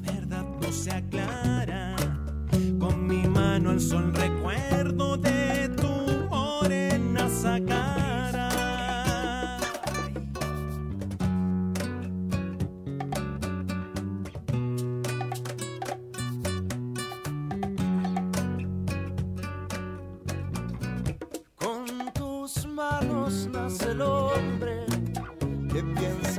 [0.00, 1.94] verdad no se aclara.
[2.80, 5.68] Con mi mano al sol recuerdo de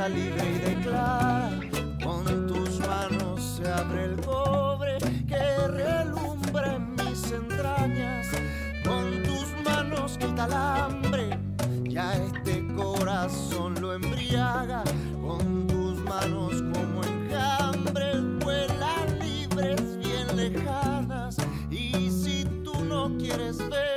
[0.10, 1.50] libre y declara.
[2.04, 8.28] Con tus manos se abre el cobre que relumbra en mis entrañas.
[8.84, 11.40] Con tus manos quita el hambre,
[11.84, 14.84] ya este corazón lo embriaga.
[15.26, 21.38] Con tus manos como enjambres vuelan libres bien lejanas.
[21.70, 23.93] Y si tú no quieres ver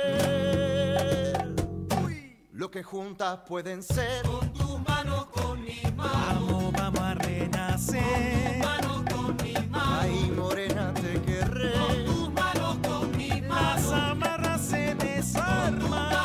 [2.67, 4.23] lo que juntas pueden ser.
[4.23, 8.59] Con tu mano, con mi Vamos, vamos a renacer.
[8.61, 9.99] mano, con mi mano.
[10.01, 11.71] Ay, morena, te querré.
[11.71, 16.16] Con tus manos, con mi Las amarras se desarman.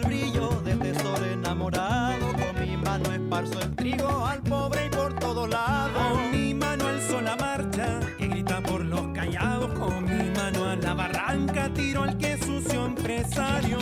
[0.00, 2.26] El brillo del tesoro enamorado.
[2.32, 6.02] Con mi mano esparzo el trigo al pobre y por todos lados.
[6.12, 9.78] Con mi mano alzo la marcha que grita por los callados.
[9.78, 13.78] Con mi mano a la barranca tiro al que sucio empresario.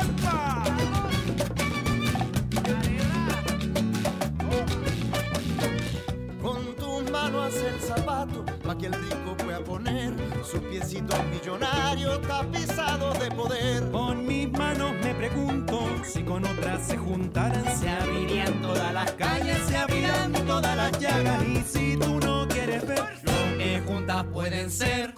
[0.00, 0.64] ¡Epa!
[6.42, 10.14] Con tus manos el zapato pa' que el rico pueda poner
[10.46, 13.90] sus piecitos millonarios tapizados de poder.
[13.90, 19.58] Con mis manos me pregunto si con otras se juntaran, se abrirían todas las calles,
[19.66, 21.42] se abrirían todas las llagas.
[21.42, 25.14] Y si tú no quieres ver lo que juntas pueden ser,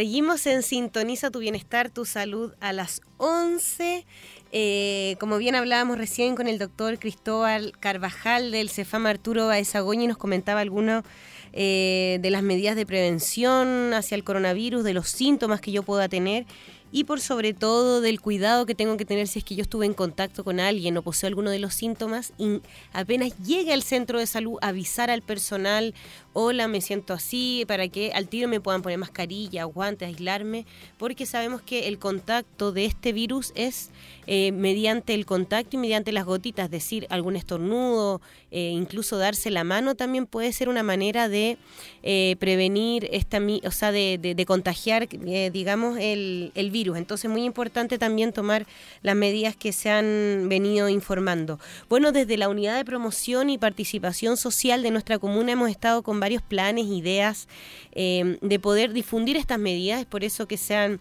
[0.00, 4.06] Seguimos en Sintoniza tu bienestar, tu salud a las 11.
[4.50, 10.16] Eh, como bien hablábamos recién con el doctor Cristóbal Carvajal del Cefam Arturo Baezagoñi, nos
[10.16, 11.04] comentaba algunas
[11.52, 16.08] eh, de las medidas de prevención hacia el coronavirus, de los síntomas que yo pueda
[16.08, 16.46] tener.
[16.92, 19.86] Y por sobre todo del cuidado que tengo que tener si es que yo estuve
[19.86, 22.60] en contacto con alguien o poseo alguno de los síntomas y
[22.92, 25.94] apenas llegue al centro de salud avisar al personal,
[26.32, 30.66] hola, me siento así, para que al tiro me puedan poner mascarilla, guantes, aislarme,
[30.98, 33.90] porque sabemos que el contacto de este virus es
[34.26, 38.20] eh, mediante el contacto y mediante las gotitas, es decir, algún estornudo,
[38.50, 41.58] eh, incluso darse la mano también puede ser una manera de
[42.02, 46.98] eh, prevenir esta, o sea, de, contagiar, digamos, el, el virus.
[46.98, 48.66] Entonces, muy importante también tomar
[49.02, 51.58] las medidas que se han venido informando.
[51.88, 56.20] Bueno, desde la unidad de promoción y participación social de nuestra comuna hemos estado con
[56.20, 57.48] varios planes, ideas
[57.92, 61.00] de poder difundir estas medidas, es por eso que se han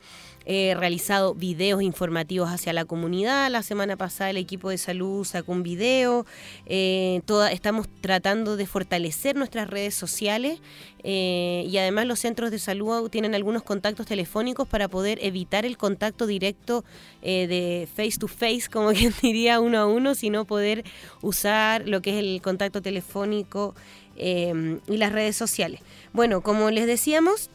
[0.51, 3.51] He realizado videos informativos hacia la comunidad.
[3.51, 6.25] La semana pasada el equipo de salud sacó un video.
[6.65, 7.21] Eh,
[7.51, 10.59] estamos tratando de fortalecer nuestras redes sociales
[11.03, 15.77] eh, y además los centros de salud tienen algunos contactos telefónicos para poder evitar el
[15.77, 16.83] contacto directo
[17.21, 20.83] eh, de face to face, como quien diría uno a uno, sino poder
[21.21, 23.75] usar lo que es el contacto telefónico
[24.17, 25.79] y las redes sociales.
[26.11, 27.49] Bueno, como les decíamos,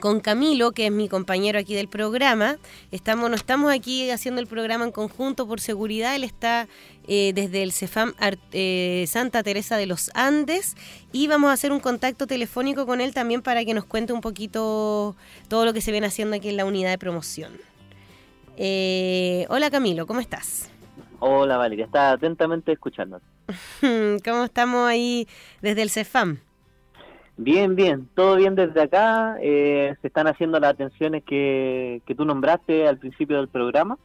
[0.00, 2.56] con Camilo, que es mi compañero aquí del programa.
[2.90, 6.14] Estamos, no estamos aquí haciendo el programa en conjunto por seguridad.
[6.14, 6.68] Él está
[7.08, 8.14] eh, desde el CEFAM
[8.52, 10.76] eh, Santa Teresa de los Andes
[11.12, 14.20] y vamos a hacer un contacto telefónico con él también para que nos cuente un
[14.20, 15.16] poquito
[15.48, 17.52] todo lo que se viene haciendo aquí en la unidad de promoción.
[18.56, 20.70] Eh, hola Camilo, ¿cómo estás?
[21.18, 23.20] Hola Valeria, está atentamente escuchando.
[23.80, 25.26] ¿Cómo estamos ahí
[25.60, 26.38] desde el CEFAM?
[27.36, 29.36] Bien, bien, todo bien desde acá.
[29.40, 33.98] Eh, se están haciendo las atenciones que, que tú nombraste al principio del programa.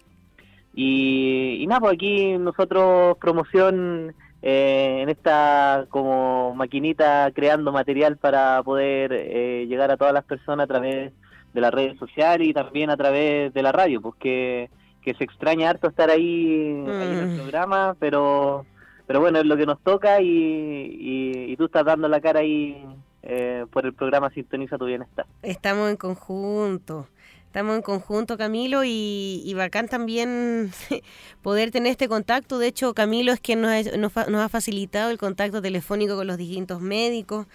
[0.80, 4.13] Y, nada, pues aquí nosotros promoción
[4.43, 10.65] eh, en esta como maquinita creando material para poder eh, llegar a todas las personas
[10.65, 11.13] a través
[11.53, 14.69] de las redes sociales y también a través de la radio, pues que,
[15.03, 17.38] se extraña harto estar ahí, ahí en el mm.
[17.38, 18.65] programa, pero
[19.07, 22.41] pero bueno, es lo que nos toca y, y, y, tú estás dando la cara
[22.41, 22.86] ahí
[23.30, 25.25] eh, por el programa Sintoniza tu Bienestar.
[25.43, 27.09] Estamos en conjunto.
[27.47, 30.71] Estamos en conjunto, Camilo, y, bacán también
[31.41, 32.57] poder tener este contacto.
[32.57, 33.71] De hecho, Camilo es quien nos
[34.15, 37.47] ha, nos, ha facilitado el contacto telefónico con los distintos médicos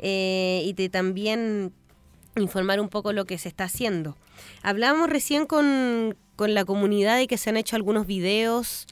[0.00, 1.72] eh, y de también
[2.34, 4.16] informar un poco lo que se está haciendo.
[4.62, 8.88] Hablamos recién con, la comunidad y que se han hecho algunos videos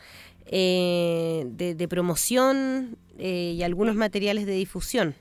[0.46, 5.16] eh, de, de, promoción y algunos materiales de difusión.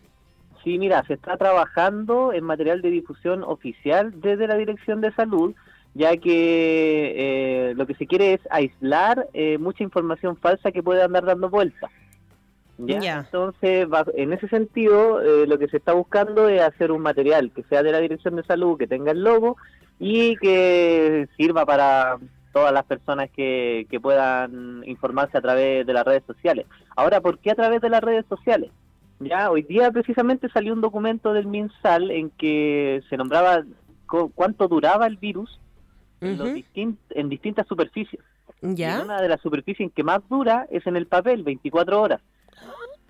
[0.63, 5.53] Sí, mira, se está trabajando en material de difusión oficial desde la Dirección de Salud,
[5.93, 11.01] ya que eh, lo que se quiere es aislar eh, mucha información falsa que puede
[11.01, 11.89] andar dando vueltas.
[12.77, 13.19] ¿ya?
[13.19, 17.63] Entonces, en ese sentido, eh, lo que se está buscando es hacer un material que
[17.63, 19.57] sea de la Dirección de Salud, que tenga el logo
[19.97, 22.17] y que sirva para
[22.53, 26.65] todas las personas que, que puedan informarse a través de las redes sociales.
[26.95, 28.71] Ahora, ¿por qué a través de las redes sociales?
[29.19, 33.63] Ya, hoy día precisamente salió un documento del MinSal en que se nombraba
[34.33, 35.59] cuánto duraba el virus
[36.21, 38.23] en, en distintas superficies.
[38.61, 39.01] ¿Ya?
[39.01, 42.21] una de las superficies en que más dura es en el papel, 24 horas.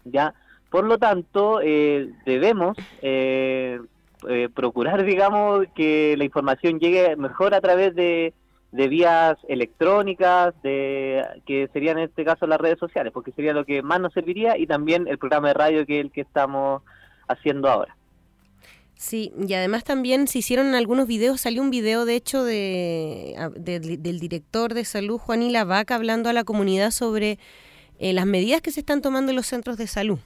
[0.05, 0.33] ¿Ya?
[0.69, 3.79] Por lo tanto, eh, debemos eh,
[4.27, 8.33] eh, procurar, digamos, que la información llegue mejor a través de
[8.71, 13.65] de vías electrónicas, de que serían en este caso las redes sociales, porque sería lo
[13.65, 16.83] que más nos serviría y también el programa de radio que es el que estamos
[17.27, 17.95] haciendo ahora.
[18.95, 24.19] Sí, y además también se hicieron algunos videos, salió un video de hecho de, del
[24.19, 27.39] director de salud, Juan Vaca, hablando a la comunidad sobre
[27.97, 30.19] eh, las medidas que se están tomando en los centros de salud.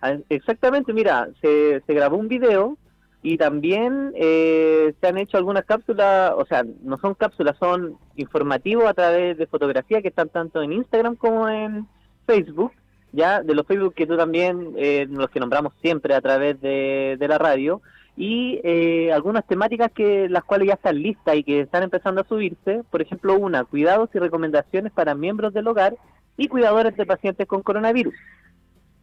[0.00, 2.78] Ah, exactamente, mira, se, se grabó un video
[3.22, 8.86] y también eh, se han hecho algunas cápsulas, o sea, no son cápsulas, son informativos
[8.86, 11.88] a través de fotografías que están tanto en Instagram como en
[12.26, 12.72] Facebook,
[13.12, 17.16] ya de los Facebook que tú también, eh, los que nombramos siempre a través de,
[17.18, 17.80] la radio,
[18.16, 22.28] y eh, algunas temáticas que las cuales ya están listas y que están empezando a
[22.28, 25.96] subirse, por ejemplo, una, cuidados y recomendaciones para miembros del hogar
[26.36, 28.14] y cuidadores de pacientes con coronavirus.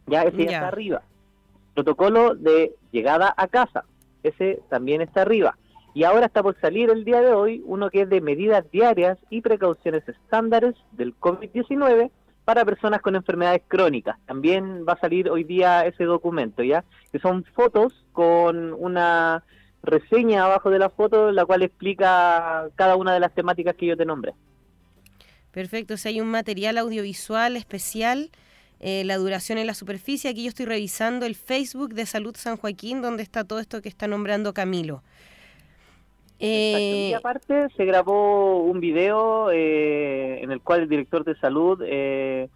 [0.06, 1.02] Ya, ese ya está arriba.
[1.74, 3.84] Protocolo de llegada a casa
[4.24, 5.56] ese también está arriba.
[5.94, 9.16] Y ahora está por salir el día de hoy uno que es de medidas diarias
[9.30, 12.10] y precauciones estándares del COVID-19
[12.44, 14.18] para personas con enfermedades crónicas.
[14.26, 16.84] También va a salir hoy día ese documento, ¿ya?
[17.12, 19.44] Que son fotos con una
[19.82, 23.96] reseña abajo de la foto, la cual explica cada una de las temáticas que yo
[23.96, 24.34] te nombré.
[25.52, 28.30] Perfecto, si hay un material audiovisual especial
[28.86, 30.28] eh, la duración en la superficie.
[30.28, 33.88] Aquí yo estoy revisando el Facebook de Salud San Joaquín, donde está todo esto que
[33.88, 35.02] está nombrando Camilo.
[36.38, 41.80] Eh, Y aparte se grabó un video eh, en el cual el director de salud
[41.86, 42.50] eh,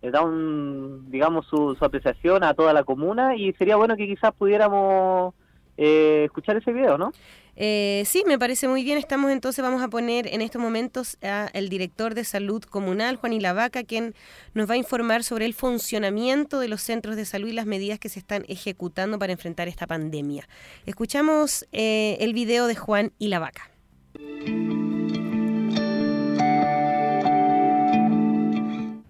[0.00, 4.32] da un, digamos, su, su apreciación a toda la comuna y sería bueno que quizás
[4.34, 5.34] pudiéramos
[5.76, 7.12] eh, escuchar ese video, ¿no?
[7.56, 8.98] Eh, sí, me parece muy bien.
[8.98, 13.84] Estamos entonces, vamos a poner en estos momentos al director de salud comunal, Juan Ilavaca,
[13.84, 14.14] quien
[14.54, 17.98] nos va a informar sobre el funcionamiento de los centros de salud y las medidas
[17.98, 20.48] que se están ejecutando para enfrentar esta pandemia.
[20.86, 23.70] Escuchamos eh, el video de Juan Ilavaca.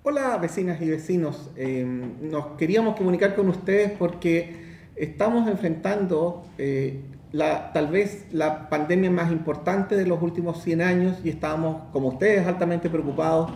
[0.02, 4.63] Hola vecinas y vecinos, Eh, nos queríamos comunicar con ustedes porque
[4.96, 7.00] estamos enfrentando eh,
[7.32, 12.08] la, tal vez la pandemia más importante de los últimos 100 años y estamos, como
[12.08, 13.50] ustedes, altamente preocupados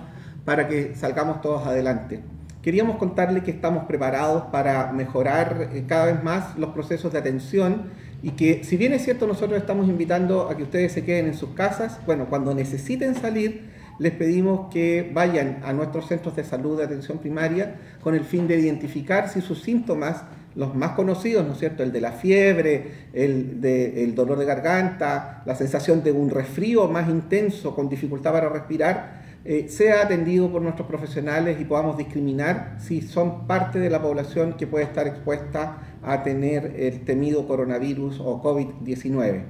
[0.44, 2.22] para que salgamos todos adelante.
[2.62, 7.84] Queríamos contarles que estamos preparados para mejorar eh, cada vez más los procesos de atención
[8.22, 11.34] y que si bien es cierto nosotros estamos invitando a que ustedes se queden en
[11.34, 16.78] sus casas, bueno, cuando necesiten salir, les pedimos que vayan a nuestros centros de salud
[16.78, 20.24] de atención primaria con el fin de identificar si sus síntomas,
[20.54, 21.82] los más conocidos, ¿no es cierto?
[21.82, 26.88] El de la fiebre, el, de, el dolor de garganta, la sensación de un resfrío
[26.88, 32.76] más intenso con dificultad para respirar, eh, sea atendido por nuestros profesionales y podamos discriminar
[32.80, 38.20] si son parte de la población que puede estar expuesta a tener el temido coronavirus
[38.20, 39.44] o COVID-19.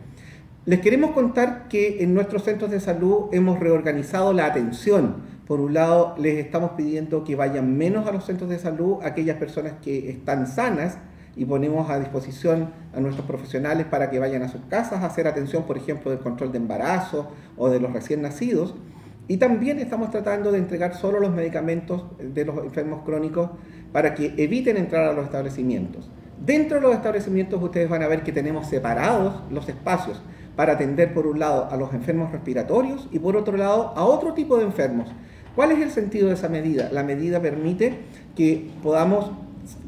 [0.66, 5.37] Les queremos contar que en nuestros centros de salud hemos reorganizado la atención.
[5.48, 9.38] Por un lado, les estamos pidiendo que vayan menos a los centros de salud aquellas
[9.38, 10.98] personas que están sanas
[11.36, 15.26] y ponemos a disposición a nuestros profesionales para que vayan a sus casas a hacer
[15.26, 18.74] atención, por ejemplo, del control de embarazo o de los recién nacidos.
[19.26, 23.48] Y también estamos tratando de entregar solo los medicamentos de los enfermos crónicos
[23.90, 26.10] para que eviten entrar a los establecimientos.
[26.44, 30.20] Dentro de los establecimientos ustedes van a ver que tenemos separados los espacios
[30.56, 34.34] para atender por un lado a los enfermos respiratorios y por otro lado a otro
[34.34, 35.08] tipo de enfermos.
[35.58, 36.88] ¿Cuál es el sentido de esa medida?
[36.92, 37.98] La medida permite
[38.36, 39.32] que podamos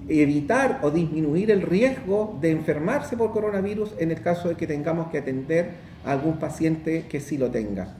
[0.08, 5.12] evitar o disminuir el riesgo de enfermarse por coronavirus en el caso de que tengamos
[5.12, 7.94] que atender a algún paciente que sí lo tenga.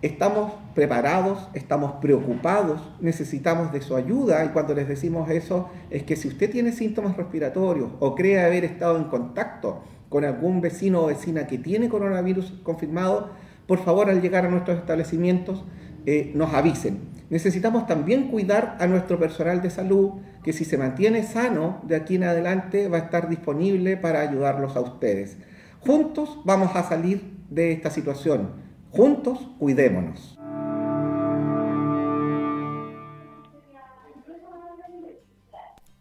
[0.00, 6.16] Estamos preparados, estamos preocupados, necesitamos de su ayuda y cuando les decimos eso es que
[6.16, 11.06] si usted tiene síntomas respiratorios o cree haber estado en contacto con algún vecino o
[11.08, 13.32] vecina que tiene coronavirus confirmado,
[13.66, 15.62] por favor al llegar a nuestros establecimientos
[16.06, 17.00] eh, nos avisen.
[17.30, 22.16] Necesitamos también cuidar a nuestro personal de salud que si se mantiene sano de aquí
[22.16, 25.38] en adelante va a estar disponible para ayudarlos a ustedes.
[25.80, 28.50] Juntos vamos a salir de esta situación.
[28.90, 30.38] Juntos cuidémonos.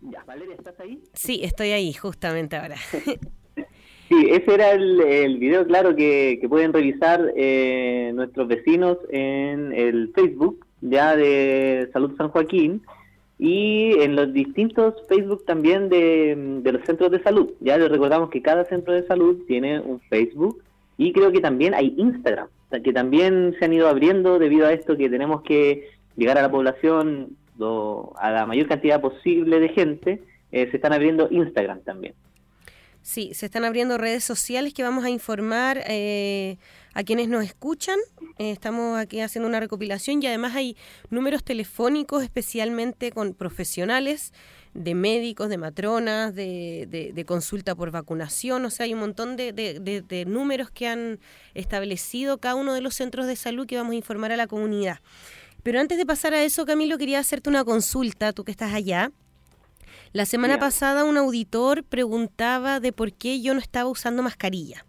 [0.01, 1.03] Ya, Valeria, ¿estás ahí?
[1.13, 2.75] Sí, estoy ahí justamente ahora.
[4.11, 9.71] Sí, ese era el, el video, claro, que, que pueden revisar eh, nuestros vecinos en
[9.71, 12.81] el Facebook ya de Salud San Joaquín
[13.39, 17.51] y en los distintos Facebook también de, de los centros de salud.
[17.61, 20.61] Ya les recordamos que cada centro de salud tiene un Facebook
[20.97, 22.49] y creo que también hay Instagram,
[22.83, 25.87] que también se han ido abriendo debido a esto que tenemos que
[26.17, 27.37] llegar a la población,
[28.17, 32.13] a la mayor cantidad posible de gente, eh, se están abriendo Instagram también.
[33.03, 36.57] Sí, se están abriendo redes sociales que vamos a informar eh,
[36.93, 37.97] a quienes nos escuchan.
[38.37, 40.77] Eh, estamos aquí haciendo una recopilación y además hay
[41.09, 44.33] números telefónicos especialmente con profesionales
[44.75, 48.63] de médicos, de matronas, de, de- de consulta por vacunación.
[48.65, 51.19] O sea, hay un montón de, de- números que han
[51.55, 54.99] establecido cada uno de los centros de salud que vamos a informar a la comunidad.
[55.63, 59.11] Pero antes de pasar a eso, Camilo, quería hacerte una consulta, tú que estás allá.
[60.13, 64.85] La semana pasada un auditor preguntaba de por qué yo no estaba usando mascarilla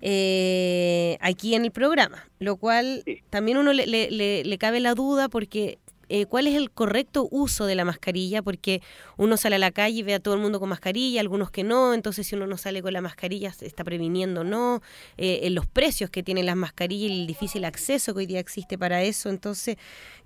[0.00, 3.22] eh, aquí en el programa, lo cual Sí.
[3.30, 5.78] también uno le, le- le- le cabe la duda porque
[6.08, 8.82] eh, cuál es el correcto uso de la mascarilla, porque
[9.16, 11.64] uno sale a la calle y ve a todo el mundo con mascarilla, algunos que
[11.64, 14.82] no, entonces si uno no sale con la mascarilla se está previniendo o no,
[15.16, 18.40] eh, en los precios que tienen las mascarillas y el difícil acceso que hoy día
[18.40, 19.76] existe para eso, entonces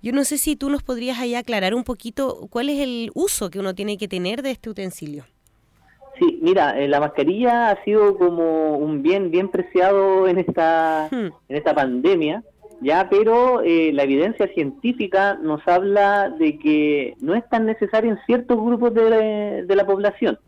[0.01, 3.49] yo no sé si tú nos podrías ahí aclarar un poquito cuál es el uso
[3.49, 5.25] que uno tiene que tener de este utensilio.
[6.19, 11.29] Sí, mira, eh, la mascarilla ha sido como un bien bien preciado en esta Hmm.
[11.49, 12.43] en esta pandemia,
[12.81, 18.19] ya, pero eh, la evidencia científica nos habla de que no es tan necesario en
[18.25, 20.39] ciertos grupos de, de la población.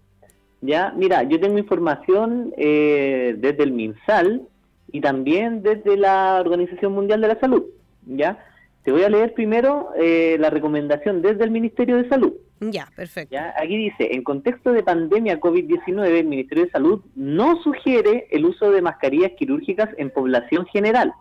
[0.61, 4.47] Ya, mira, yo tengo información eh, desde el MinSal
[4.91, 7.65] y también desde la Organización Mundial de la Salud.
[8.05, 8.39] Ya,
[8.83, 12.33] te voy a leer primero eh, la recomendación desde el Ministerio de Salud.
[12.61, 13.33] Ya, perfecto.
[13.33, 13.53] ¿ya?
[13.61, 18.71] Aquí dice, en contexto de pandemia COVID-19, el Ministerio de Salud no sugiere el uso
[18.71, 21.13] de mascarillas quirúrgicas en población general.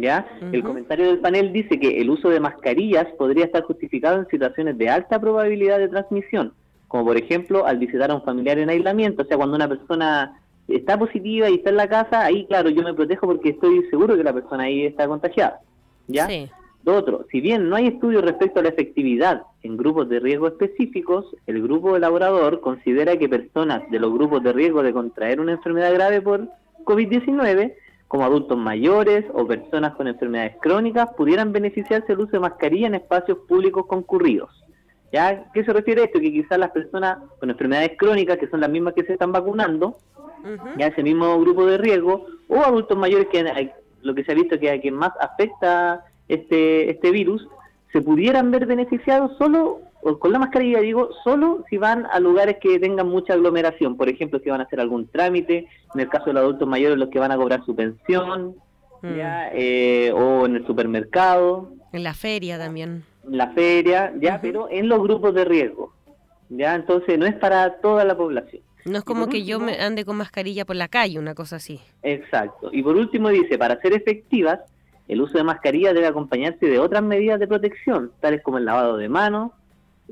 [0.00, 0.26] ¿Ya?
[0.52, 4.76] El comentario del panel dice que el uso de mascarillas podría estar justificado en situaciones
[4.76, 6.52] de alta probabilidad de transmisión,
[6.88, 10.40] como por ejemplo al visitar a un familiar en aislamiento, o sea, cuando una persona
[10.68, 14.16] está positiva y está en la casa, ahí claro, yo me protejo porque estoy seguro
[14.16, 15.60] que la persona ahí está contagiada.
[16.08, 16.26] ¿Ya?
[16.26, 16.50] Sí.
[16.84, 20.46] Lo otro, si bien no hay estudios respecto a la efectividad en grupos de riesgo
[20.46, 25.52] específicos, el grupo elaborador considera que personas de los grupos de riesgo de contraer una
[25.52, 26.48] enfermedad grave por
[26.84, 27.74] COVID-19,
[28.08, 32.94] como adultos mayores o personas con enfermedades crónicas, pudieran beneficiarse del uso de mascarilla en
[32.94, 34.50] espacios públicos concurridos.
[35.12, 35.50] ¿Ya?
[35.52, 36.20] ¿Qué se refiere a esto?
[36.20, 39.96] Que quizás las personas con enfermedades crónicas, que son las mismas que se están vacunando,
[40.76, 44.58] ya ese mismo grupo de riesgo, o adultos mayores que lo que se ha visto
[44.58, 47.48] que a quien más afecta este, este virus,
[47.92, 49.80] se pudieran ver beneficiados solo,
[50.18, 54.38] con la mascarilla digo, solo si van a lugares que tengan mucha aglomeración, por ejemplo,
[54.42, 57.18] si van a hacer algún trámite, en el caso de los adultos mayores, los que
[57.18, 58.54] van a cobrar su pensión,
[59.02, 59.16] Mm.
[59.16, 63.04] ya, eh, o en el supermercado, En la feria también.
[63.26, 65.92] en la feria, ya, pero en los grupos de riesgo,
[66.48, 68.62] ya, entonces no es para toda la población.
[68.86, 71.80] No es como que yo me ande con mascarilla por la calle, una cosa así.
[72.02, 72.70] Exacto.
[72.72, 74.60] Y por último dice, para ser efectivas,
[75.08, 78.96] el uso de mascarilla debe acompañarse de otras medidas de protección, tales como el lavado
[78.96, 79.50] de manos,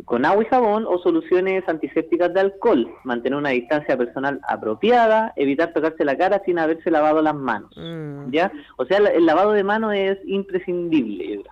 [0.05, 5.73] con agua y jabón o soluciones antisépticas de alcohol, mantener una distancia personal apropiada, evitar
[5.73, 7.71] tocarse la cara sin haberse lavado las manos.
[7.77, 8.31] Mm.
[8.31, 8.53] ¿Ya?
[8.77, 11.43] O sea, el lavado de manos es imprescindible.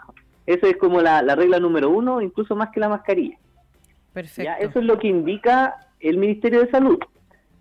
[0.47, 3.38] Eso es como la, la regla número uno, incluso más que la mascarilla.
[4.12, 4.43] Perfecto.
[4.43, 4.55] ¿ya?
[4.57, 6.99] Eso es lo que indica el Ministerio de Salud.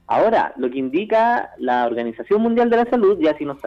[0.07, 3.57] Ahora, lo que indica la Organización Mundial de la Salud, ya si, no,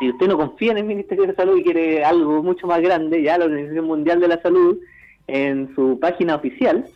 [0.00, 3.22] si usted no confía en el Ministerio de Salud y quiere algo mucho más grande,
[3.22, 4.78] ya la Organización Mundial de la Salud,
[5.26, 6.86] en su página oficial,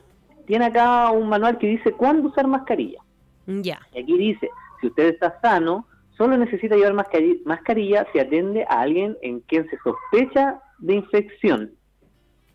[0.46, 3.00] tiene acá un manual que dice cuándo usar mascarilla.
[3.46, 3.80] Ya.
[3.94, 4.50] Y aquí dice,
[4.80, 9.68] si usted está sano, solo necesita llevar mascari- mascarilla si atiende a alguien en quien
[9.70, 11.72] se sospecha de infección.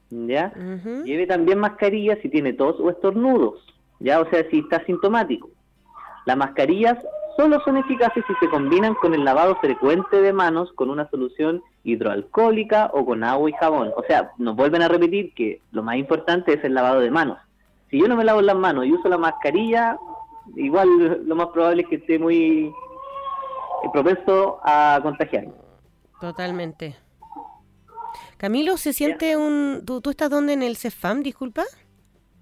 [0.09, 0.53] ¿Ya?
[0.55, 1.03] Ujú.
[1.05, 3.65] Lleve también mascarilla si tiene tos o estornudos,
[3.99, 5.49] ya, o sea, si está sintomático.
[6.26, 6.97] Las mascarillas
[7.38, 11.64] solo son eficaces si se combinan con el lavado frecuente de manos con una solución
[11.84, 13.92] hidroalcohólica o con agua y jabón.
[13.96, 17.38] O sea, nos vuelven a repetir que lo más importante es el lavado de manos.
[17.90, 19.98] Si yo no me lavo las manos y uso la mascarilla,
[20.56, 22.66] igual lo más probable es que esté muy
[23.84, 25.54] eh, propenso a contagiarme.
[26.20, 26.96] Totalmente.
[28.38, 29.84] Camilo, ¿se siente un...
[29.86, 31.64] ¿Tú, tú estás dónde en el CEFAM, disculpa?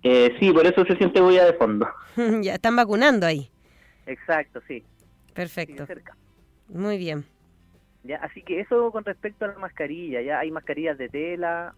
[0.03, 1.87] Eh, sí, por eso se siente huella de fondo.
[2.41, 3.51] ya, están vacunando ahí.
[4.05, 4.83] Exacto, sí.
[5.33, 5.85] Perfecto.
[5.85, 6.15] cerca.
[6.67, 7.25] Muy bien.
[8.03, 11.75] Ya, así que eso con respecto a la mascarilla, ya hay mascarillas de tela,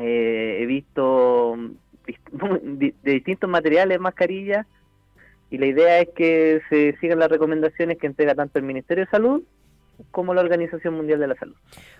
[0.00, 4.66] eh, he visto mm, de distintos materiales mascarillas
[5.50, 9.10] y la idea es que se sigan las recomendaciones que entrega tanto el Ministerio de
[9.10, 9.42] Salud
[10.10, 11.54] como la Organización Mundial de la Salud.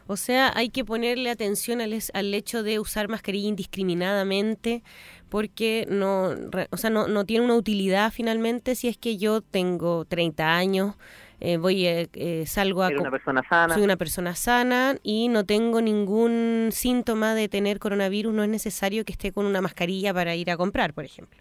[0.06, 4.82] O sea, hay que ponerle atención al, es- al hecho de usar mascarilla indiscriminadamente
[5.28, 6.30] porque no,
[6.70, 10.96] o sea, no, no tiene una utilidad finalmente si es que yo tengo 30 años,
[11.38, 13.74] eh, voy eh, eh, salgo a una persona sana.
[13.74, 19.04] soy una persona sana y no tengo ningún síntoma de tener coronavirus, no es necesario
[19.04, 21.40] que esté con una mascarilla para ir a comprar, por ejemplo.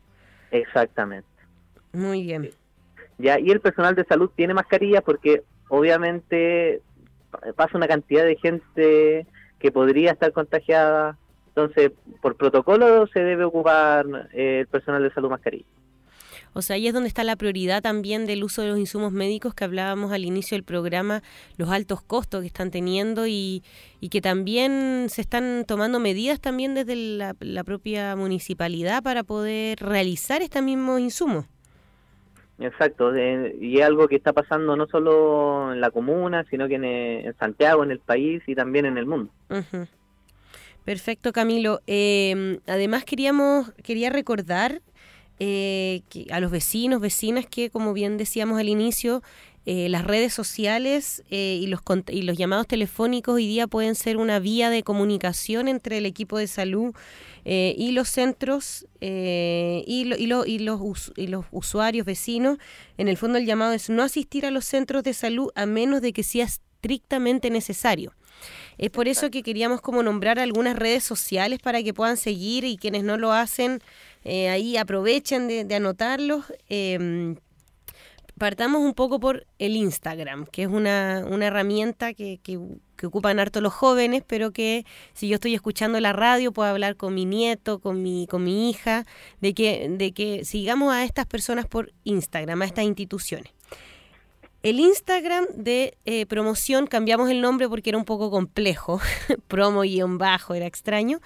[0.52, 1.28] Exactamente.
[1.92, 2.52] Muy bien.
[3.18, 6.82] Ya, y el personal de salud tiene mascarillas porque obviamente
[7.32, 9.26] pa- pasa una cantidad de gente
[9.60, 11.18] que podría estar contagiada.
[11.50, 11.92] Entonces,
[12.22, 15.66] por protocolo se debe ocupar eh, el personal de salud mascarilla.
[16.54, 19.54] O sea, ahí es donde está la prioridad también del uso de los insumos médicos
[19.54, 21.22] que hablábamos al inicio del programa,
[21.58, 23.62] los altos costos que están teniendo y,
[24.00, 29.80] y que también se están tomando medidas también desde la, la propia municipalidad para poder
[29.80, 31.46] realizar estos mismos insumos.
[32.60, 36.84] Exacto, y es algo que está pasando no solo en la comuna, sino que en,
[36.84, 39.32] eh, Santiago, en el país y también en el mundo.
[40.84, 41.80] Perfecto, Camilo.
[41.88, 44.82] Eh, además queríamos quería recordar
[45.40, 46.02] eh,
[46.32, 49.24] a los vecinos, vecinas que, como bien decíamos al inicio,
[49.66, 53.96] eh, las redes sociales eh, y, los, cont- y los llamados telefónicos hoy día pueden
[53.96, 56.96] ser una vía de comunicación entre el equipo de salud
[57.46, 62.58] eh, y los centros y, lo- y lo- y los, y los usuarios vecinos.
[62.98, 66.02] En el fondo el llamado es no asistir a los centros de salud a menos
[66.02, 68.14] de que sea estrictamente necesario.
[68.78, 72.78] Es por eso que queríamos como nombrar algunas redes sociales para que puedan seguir y
[72.78, 73.82] quienes no lo hacen
[74.26, 76.46] ahí aprovechen de, de anotarlos.
[78.40, 82.40] Partamos un poco por el Instagram, que es una, herramienta que,
[83.04, 87.14] ocupan harto los jóvenes, pero que si yo estoy escuchando la radio puedo hablar con
[87.14, 89.06] mi nieto, con mi, hija,
[89.42, 93.52] de que, sigamos a estas personas por Instagram, a estas instituciones.
[94.64, 99.02] El Instagram de eh, promoción cambiamos el nombre porque era un poco complejo,
[99.50, 101.20] promo guion bajo, era extraño.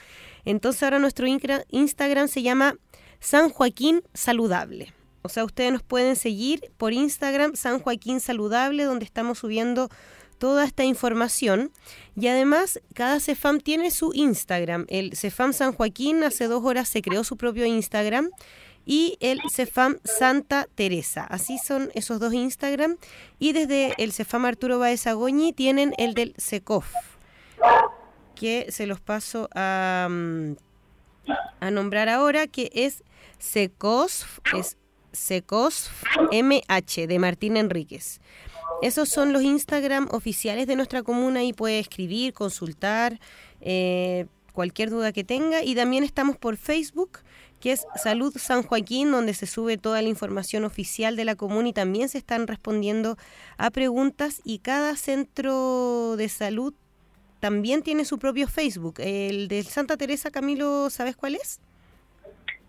[0.45, 2.75] Entonces ahora nuestro Instagram se llama
[3.19, 4.93] San Joaquín Saludable.
[5.23, 9.89] O sea, ustedes nos pueden seguir por Instagram San Joaquín Saludable, donde estamos subiendo
[10.37, 11.71] toda esta información.
[12.15, 14.85] Y además, cada CEFAM tiene su Instagram.
[14.89, 18.29] El CEFAM San Joaquín hace dos horas se creó su propio Instagram
[18.85, 21.23] y el CEFAM Santa Teresa.
[21.23, 22.97] Así son esos dos Instagram.
[23.39, 26.91] Y desde el CEFAM Arturo Baez Agoñi tienen el del SECOF,
[28.35, 30.55] que se los paso a, mm,
[31.61, 33.03] a nombrar ahora, que es
[33.39, 34.77] SECOSF, es
[35.13, 38.19] SECOSF MH de Martín Enríquez.
[38.81, 43.19] Esos son los Instagram oficiales de nuestra comuna y puede escribir, consultar,
[43.61, 45.63] eh, cualquier duda que tenga.
[45.63, 47.19] Y también estamos por Facebook,
[47.59, 51.69] que es Salud San Joaquín, donde se sube toda la información oficial de la comuna
[51.69, 53.17] y también se están respondiendo
[53.57, 56.73] a preguntas y cada centro de salud
[57.39, 58.95] también tiene su propio Facebook.
[58.99, 61.59] El de Santa Teresa, Camilo, ¿sabes cuál es?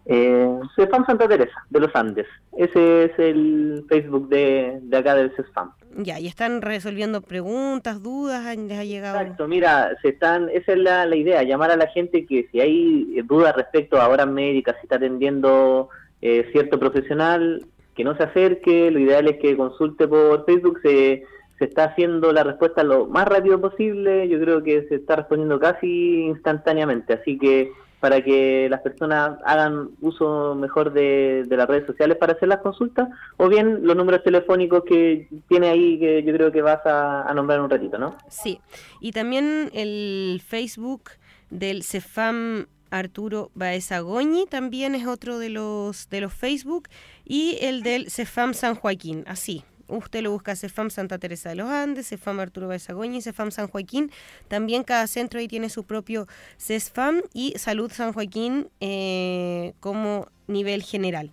[0.06, 2.26] Eh, CESFAM Santa Teresa, de los Andes.
[2.56, 5.72] Ese es el Facebook de, de acá del CESFAM.
[5.96, 9.20] Ya, y están resolviendo preguntas, dudas, les ha llegado...
[9.20, 12.60] Exacto, mira, se están, esa es la, la idea, llamar a la gente que si
[12.60, 15.88] hay eh, dudas respecto a horas médicas, si está atendiendo
[16.20, 21.24] eh, cierto profesional, que no se acerque, lo ideal es que consulte por Facebook, se,
[21.58, 25.60] se está haciendo la respuesta lo más rápido posible, yo creo que se está respondiendo
[25.60, 27.70] casi instantáneamente, así que
[28.04, 33.08] para que las personas hagan uso mejor de, las redes sociales para hacer las consultas,
[33.38, 37.62] o bien los números telefónicos que tiene ahí, que yo creo que vas a, nombrar
[37.62, 38.14] un ratito, ¿no?
[38.28, 38.60] Sí,
[39.00, 41.12] y también el Facebook
[41.48, 46.90] del Cefam Arturo Baezagoñi también es otro de los de los Facebook
[47.24, 49.64] y el del Cefam San Joaquín, así.
[49.88, 54.10] Usted lo busca Cefam Santa Teresa de los Andes, Cefam Arturo Baezagoñi, Cefam San Joaquín.
[54.48, 56.26] También cada centro ahí tiene su propio
[56.58, 61.30] CESFAM y Salud San Joaquín eh, como nivel general.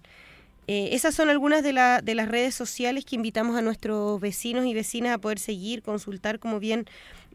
[0.67, 4.65] Eh, esas son algunas de, la- de las redes sociales que invitamos a nuestros vecinos
[4.65, 6.85] y vecinas a poder seguir, consultar, como bien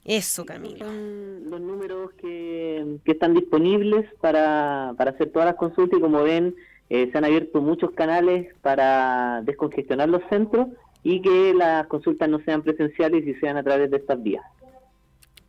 [0.05, 0.87] Eso, Camilo.
[0.87, 6.23] Son los números que, que están disponibles para, para hacer todas las consultas y como
[6.23, 6.55] ven,
[6.89, 10.67] eh, se han abierto muchos canales para descongestionar los centros
[11.03, 14.43] y que las consultas no sean presenciales y sean a través de estas vías.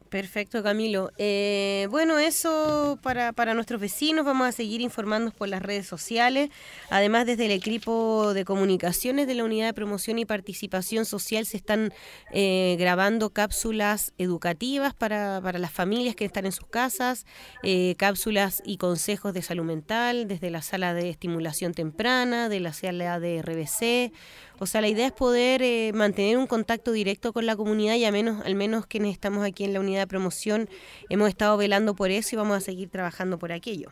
[0.09, 1.11] Perfecto, Camilo.
[1.18, 4.24] Eh, bueno, eso para, para nuestros vecinos.
[4.24, 6.50] Vamos a seguir informándonos por las redes sociales.
[6.90, 11.57] Además, desde el equipo de comunicaciones de la Unidad de Promoción y Participación Social se
[11.57, 11.92] están
[12.32, 17.26] eh, grabando cápsulas educativas para, para las familias que están en sus casas,
[17.62, 22.72] eh, cápsulas y consejos de salud mental desde la sala de estimulación temprana, de la
[22.72, 24.12] sala de RBC.
[24.59, 28.04] O sea, la idea es poder eh, mantener un contacto directo con la comunidad y
[28.04, 30.68] al menos, al menos quienes estamos aquí en la unidad de promoción
[31.09, 33.90] hemos estado velando por eso y vamos a seguir trabajando por aquello.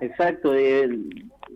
[0.00, 0.54] Exacto.
[0.54, 0.88] eh,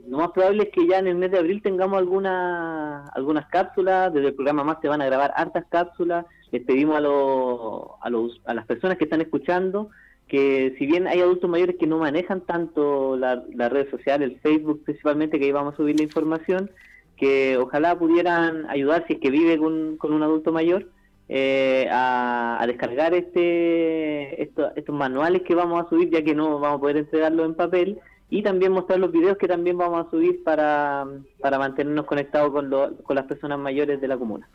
[0.09, 4.13] lo más probable es que ya en el mes de abril tengamos alguna, algunas cápsulas.
[4.13, 6.25] Desde el programa Más se van a grabar hartas cápsulas.
[6.51, 9.91] Les pedimos a, los a, los, a las personas que están escuchando
[10.27, 14.41] que si bien hay adultos mayores que no manejan tanto la- las redes sociales, el
[14.41, 16.71] Facebook principalmente, que ahí vamos a subir la información,
[17.17, 20.89] que ojalá pudieran ayudar si es que vive con, con un adulto mayor
[21.33, 26.79] eh, a, descargar este esto- estos manuales que vamos a subir ya que no vamos
[26.79, 30.43] a poder entregarlos en papel y también mostrar los videos que también vamos a subir
[30.43, 31.07] para,
[31.41, 34.49] para mantenernos conectados con, lo- con las personas mayores de la comuna.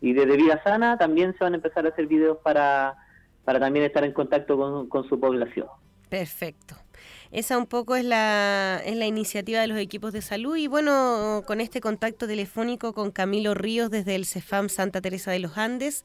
[0.00, 2.94] Y desde Vida Sana también se van a empezar a hacer videos para,
[3.44, 5.66] para también estar en contacto con, con su población.
[6.08, 6.74] Perfecto.
[7.32, 11.42] Esa un poco es la, es la iniciativa de los equipos de salud y bueno,
[11.46, 16.04] con este contacto telefónico con Camilo Ríos desde el CEFAM Santa Teresa de los Andes,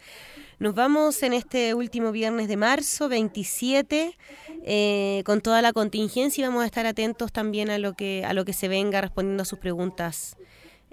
[0.60, 4.18] nos vamos en este último viernes de marzo, 27,
[4.64, 8.32] eh, con toda la contingencia y vamos a estar atentos también a lo que, a
[8.34, 10.38] lo que se venga respondiendo a sus preguntas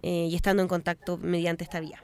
[0.03, 2.03] eh, y estando en contacto mediante esta vía.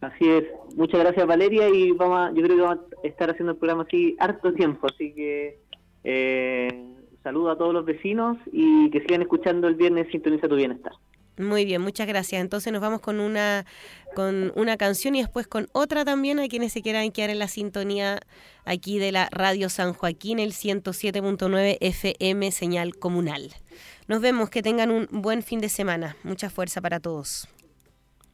[0.00, 0.44] Así es.
[0.74, 3.82] Muchas gracias Valeria y vamos a- yo creo que vamos a estar haciendo el programa
[3.86, 5.58] así harto tiempo, así que
[6.02, 6.86] eh,
[7.22, 10.92] saludo a todos los vecinos y que sigan escuchando el viernes Sintoniza tu Bienestar.
[11.38, 12.40] Muy bien, muchas gracias.
[12.42, 13.64] Entonces nos vamos con una
[14.14, 17.48] con una canción y después con otra también a quienes se quieran quedar en la
[17.48, 18.20] sintonía
[18.64, 23.54] aquí de la Radio San Joaquín, el 107.9 FM señal comunal.
[24.06, 26.16] Nos vemos, que tengan un buen fin de semana.
[26.24, 27.48] Mucha fuerza para todos.